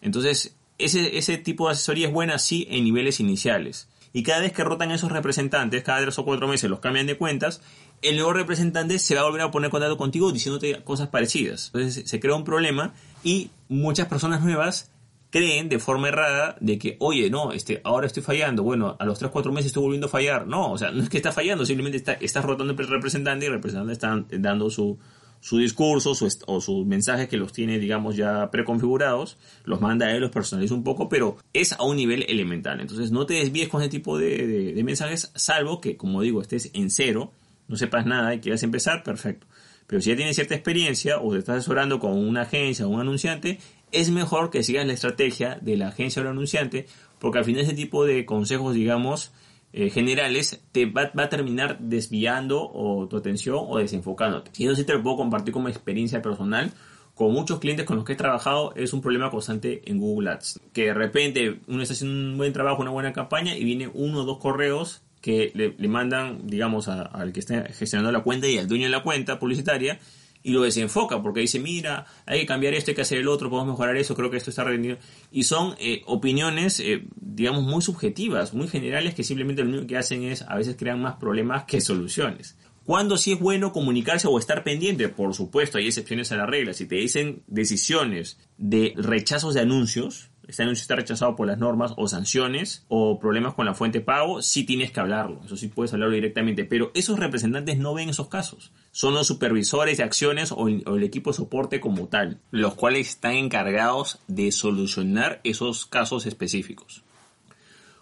Entonces, 0.00 0.54
ese, 0.78 1.18
ese 1.18 1.36
tipo 1.36 1.66
de 1.66 1.72
asesoría 1.72 2.06
es 2.06 2.14
buena 2.14 2.38
sí 2.38 2.66
en 2.70 2.84
niveles 2.84 3.18
iniciales. 3.18 3.88
Y 4.12 4.22
cada 4.22 4.40
vez 4.40 4.52
que 4.52 4.62
rotan 4.62 4.92
esos 4.92 5.10
representantes, 5.10 5.82
cada 5.82 6.00
tres 6.02 6.18
o 6.20 6.24
cuatro 6.24 6.46
meses 6.46 6.70
los 6.70 6.78
cambian 6.78 7.08
de 7.08 7.18
cuentas, 7.18 7.60
el 8.02 8.16
nuevo 8.16 8.32
representante 8.32 9.00
se 9.00 9.16
va 9.16 9.22
a 9.22 9.24
volver 9.24 9.40
a 9.40 9.50
poner 9.50 9.70
contacto 9.70 9.96
contigo 9.96 10.30
diciéndote 10.30 10.80
cosas 10.84 11.08
parecidas. 11.08 11.72
Entonces 11.74 12.08
se 12.08 12.20
crea 12.20 12.36
un 12.36 12.44
problema 12.44 12.94
y 13.24 13.50
muchas 13.68 14.06
personas 14.06 14.42
nuevas 14.42 14.92
creen 15.32 15.70
de 15.70 15.78
forma 15.78 16.08
errada 16.08 16.56
de 16.60 16.78
que, 16.78 16.96
oye, 17.00 17.30
no, 17.30 17.52
este, 17.52 17.80
ahora 17.84 18.06
estoy 18.06 18.22
fallando, 18.22 18.62
bueno, 18.62 18.96
a 19.00 19.06
los 19.06 19.18
3 19.18 19.30
4 19.30 19.50
meses 19.50 19.68
estoy 19.68 19.82
volviendo 19.82 20.06
a 20.06 20.10
fallar. 20.10 20.46
No, 20.46 20.70
o 20.70 20.78
sea, 20.78 20.90
no 20.90 21.02
es 21.02 21.08
que 21.08 21.16
está 21.16 21.32
fallando, 21.32 21.64
simplemente 21.64 21.96
está, 21.96 22.12
estás 22.12 22.44
rotando 22.44 22.74
el 22.74 22.88
representante 22.88 23.46
y 23.46 23.48
el 23.48 23.54
representante 23.54 23.94
está 23.94 24.24
dando 24.38 24.68
su, 24.68 24.98
su 25.40 25.56
discurso 25.56 26.12
o 26.46 26.60
sus 26.60 26.86
mensajes 26.86 27.28
que 27.28 27.38
los 27.38 27.50
tiene, 27.50 27.78
digamos, 27.78 28.14
ya 28.14 28.50
preconfigurados, 28.50 29.38
los 29.64 29.80
manda 29.80 30.06
a 30.06 30.12
él, 30.12 30.20
los 30.20 30.30
personaliza 30.30 30.74
un 30.74 30.84
poco, 30.84 31.08
pero 31.08 31.38
es 31.54 31.72
a 31.72 31.82
un 31.82 31.96
nivel 31.96 32.26
elemental. 32.28 32.80
Entonces 32.80 33.10
no 33.10 33.24
te 33.24 33.34
desvíes 33.34 33.70
con 33.70 33.80
ese 33.80 33.90
tipo 33.90 34.18
de, 34.18 34.78
mensajes, 34.84 35.32
salvo 35.34 35.80
que, 35.80 35.96
como 35.96 36.20
digo, 36.20 36.42
estés 36.42 36.70
en 36.74 36.90
cero, 36.90 37.32
no 37.68 37.76
sepas 37.76 38.04
nada 38.04 38.34
y 38.34 38.40
quieras 38.40 38.62
empezar, 38.64 39.02
perfecto. 39.02 39.46
Pero 39.86 40.02
si 40.02 40.10
ya 40.10 40.16
tienes 40.16 40.36
cierta 40.36 40.54
experiencia 40.54 41.20
o 41.20 41.32
te 41.32 41.38
estás 41.38 41.56
asesorando 41.56 41.98
con 41.98 42.12
una 42.12 42.42
agencia 42.42 42.86
o 42.86 42.90
un 42.90 43.00
anunciante, 43.00 43.58
es 43.92 44.10
mejor 44.10 44.50
que 44.50 44.62
sigas 44.62 44.86
la 44.86 44.92
estrategia 44.92 45.58
de 45.60 45.76
la 45.76 45.88
agencia 45.88 46.20
o 46.20 46.24
el 46.24 46.30
anunciante, 46.30 46.86
porque 47.18 47.38
al 47.38 47.44
final 47.44 47.62
ese 47.62 47.74
tipo 47.74 48.04
de 48.04 48.24
consejos, 48.26 48.74
digamos, 48.74 49.32
eh, 49.74 49.88
generales 49.88 50.62
te 50.72 50.86
va, 50.86 51.10
a 51.14 51.28
terminar 51.28 51.78
desviando 51.78 52.70
o 52.70 53.08
tu 53.08 53.16
atención 53.16 53.58
o 53.58 53.78
desenfocándote. 53.78 54.50
Y 54.58 54.66
eso 54.66 54.74
sí 54.74 54.84
te 54.84 54.92
lo 54.92 55.02
puedo 55.02 55.16
compartir 55.16 55.52
como 55.52 55.68
experiencia 55.68 56.20
personal. 56.20 56.72
Con 57.14 57.32
muchos 57.32 57.58
clientes 57.58 57.86
con 57.86 57.96
los 57.96 58.04
que 58.04 58.14
he 58.14 58.16
trabajado 58.16 58.74
es 58.74 58.92
un 58.92 59.00
problema 59.00 59.30
constante 59.30 59.82
en 59.90 59.98
Google 59.98 60.30
Ads. 60.30 60.60
Que 60.72 60.86
de 60.86 60.94
repente 60.94 61.60
uno 61.68 61.82
está 61.82 61.94
haciendo 61.94 62.32
un 62.32 62.38
buen 62.38 62.52
trabajo, 62.52 62.82
una 62.82 62.90
buena 62.90 63.12
campaña 63.12 63.56
y 63.56 63.64
viene 63.64 63.90
uno 63.92 64.20
o 64.20 64.24
dos 64.24 64.38
correos 64.38 65.02
que 65.20 65.52
le, 65.54 65.88
mandan, 65.88 66.46
digamos, 66.48 66.88
al 66.88 67.32
que 67.32 67.40
está 67.40 67.64
gestionando 67.72 68.10
la 68.10 68.24
cuenta 68.24 68.48
y 68.48 68.58
al 68.58 68.66
dueño 68.66 68.84
de 68.84 68.90
la 68.90 69.02
cuenta 69.02 69.38
publicitaria 69.38 70.00
y 70.42 70.52
lo 70.52 70.62
desenfoca 70.62 71.22
porque 71.22 71.40
dice, 71.40 71.58
mira, 71.58 72.06
hay 72.26 72.40
que 72.40 72.46
cambiar 72.46 72.74
esto, 72.74 72.90
hay 72.90 72.94
que 72.94 73.02
hacer 73.02 73.18
el 73.18 73.28
otro, 73.28 73.50
podemos 73.50 73.74
mejorar 73.74 73.96
eso, 73.96 74.14
creo 74.14 74.30
que 74.30 74.36
esto 74.36 74.50
está 74.50 74.64
rendido. 74.64 74.98
Y 75.30 75.44
son 75.44 75.74
eh, 75.78 76.02
opiniones, 76.06 76.80
eh, 76.80 77.04
digamos, 77.16 77.62
muy 77.62 77.82
subjetivas, 77.82 78.54
muy 78.54 78.68
generales, 78.68 79.14
que 79.14 79.24
simplemente 79.24 79.62
lo 79.62 79.70
único 79.70 79.86
que 79.86 79.96
hacen 79.96 80.24
es 80.24 80.42
a 80.42 80.56
veces 80.56 80.76
crean 80.78 81.00
más 81.00 81.16
problemas 81.16 81.64
que 81.64 81.80
soluciones. 81.80 82.56
¿Cuándo 82.84 83.16
sí 83.16 83.32
es 83.32 83.38
bueno 83.38 83.72
comunicarse 83.72 84.26
o 84.26 84.38
estar 84.38 84.64
pendiente? 84.64 85.08
Por 85.08 85.34
supuesto, 85.34 85.78
hay 85.78 85.86
excepciones 85.86 86.32
a 86.32 86.36
la 86.36 86.46
regla. 86.46 86.74
Si 86.74 86.86
te 86.86 86.96
dicen 86.96 87.44
decisiones 87.46 88.38
de 88.58 88.92
rechazos 88.96 89.54
de 89.54 89.60
anuncios, 89.60 90.31
este 90.48 90.62
anuncio 90.62 90.82
está 90.82 90.96
rechazado 90.96 91.36
por 91.36 91.46
las 91.46 91.58
normas 91.58 91.94
o 91.96 92.08
sanciones 92.08 92.84
o 92.88 93.18
problemas 93.18 93.54
con 93.54 93.66
la 93.66 93.74
fuente 93.74 94.00
de 94.00 94.04
pago, 94.04 94.42
sí 94.42 94.64
tienes 94.64 94.90
que 94.90 95.00
hablarlo, 95.00 95.40
eso 95.44 95.56
sí 95.56 95.68
puedes 95.68 95.92
hablarlo 95.92 96.14
directamente, 96.14 96.64
pero 96.64 96.90
esos 96.94 97.18
representantes 97.18 97.78
no 97.78 97.94
ven 97.94 98.08
esos 98.08 98.28
casos, 98.28 98.72
son 98.90 99.14
los 99.14 99.26
supervisores 99.26 99.98
de 99.98 100.04
acciones 100.04 100.52
o 100.52 100.68
el, 100.68 101.02
equipo 101.02 101.30
de 101.30 101.36
soporte 101.36 101.80
como 101.80 102.08
tal, 102.08 102.40
los 102.50 102.74
cuales 102.74 103.08
están 103.08 103.32
encargados 103.32 104.18
de 104.26 104.52
solucionar 104.52 105.40
esos 105.44 105.86
casos 105.86 106.26
específicos. 106.26 107.02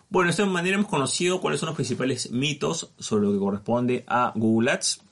Bueno, 0.09 0.27
de 0.27 0.31
esta 0.33 0.47
manera 0.47 0.75
hemos 0.75 0.89
conocido 0.89 1.41
cuáles 1.41 1.61
son 1.61 1.69
los 1.69 1.77
principales 1.77 2.33
mitos 2.33 2.91
sobre 2.99 3.27
lo 3.27 3.33
que 3.33 3.39
corresponde 3.39 4.05
a 4.09 4.33
Google 4.35 4.73
Ads. 4.73 5.03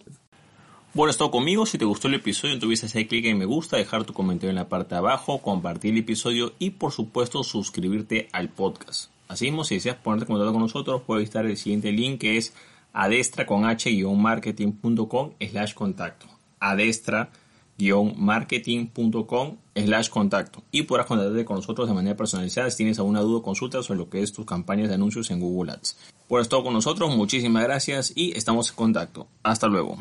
Bueno, 0.98 1.12
es 1.12 1.16
todo 1.16 1.30
conmigo. 1.30 1.64
Si 1.64 1.78
te 1.78 1.84
gustó 1.84 2.08
el 2.08 2.14
episodio, 2.14 2.56
olvides 2.56 2.82
hacer 2.82 3.06
clic 3.06 3.26
en 3.26 3.38
me 3.38 3.44
gusta, 3.44 3.76
dejar 3.76 4.02
tu 4.02 4.12
comentario 4.12 4.50
en 4.50 4.56
la 4.56 4.68
parte 4.68 4.96
de 4.96 4.98
abajo, 4.98 5.38
compartir 5.38 5.92
el 5.92 5.98
episodio 5.98 6.54
y, 6.58 6.70
por 6.70 6.90
supuesto, 6.90 7.44
suscribirte 7.44 8.28
al 8.32 8.48
podcast. 8.48 9.12
Asimismo, 9.28 9.62
si 9.62 9.76
deseas 9.76 9.94
ponerte 9.94 10.24
en 10.24 10.32
contacto 10.32 10.52
con 10.52 10.62
nosotros, 10.62 11.02
puedes 11.06 11.22
visitar 11.22 11.46
el 11.46 11.56
siguiente 11.56 11.92
link 11.92 12.22
que 12.22 12.36
es 12.36 12.52
adestra 12.92 13.46
con 13.46 13.64
h-marketing.com 13.64 15.34
slash 15.38 15.74
contacto. 15.74 16.26
adestra-marketing.com 16.58 19.56
slash 19.76 20.08
contacto 20.08 20.64
y 20.72 20.82
podrás 20.82 21.06
contactarte 21.06 21.44
con 21.44 21.58
nosotros 21.58 21.86
de 21.86 21.94
manera 21.94 22.16
personalizada 22.16 22.72
si 22.72 22.78
tienes 22.78 22.98
alguna 22.98 23.20
duda 23.20 23.38
o 23.38 23.42
consulta 23.44 23.84
sobre 23.84 24.00
lo 24.00 24.10
que 24.10 24.20
es 24.20 24.32
tus 24.32 24.46
campañas 24.46 24.88
de 24.88 24.96
anuncios 24.96 25.30
en 25.30 25.38
Google 25.38 25.74
Ads. 25.74 25.96
Por 26.26 26.40
esto 26.40 26.64
con 26.64 26.74
nosotros, 26.74 27.14
muchísimas 27.14 27.62
gracias 27.62 28.12
y 28.16 28.36
estamos 28.36 28.70
en 28.70 28.74
contacto. 28.74 29.28
Hasta 29.44 29.68
luego. 29.68 29.96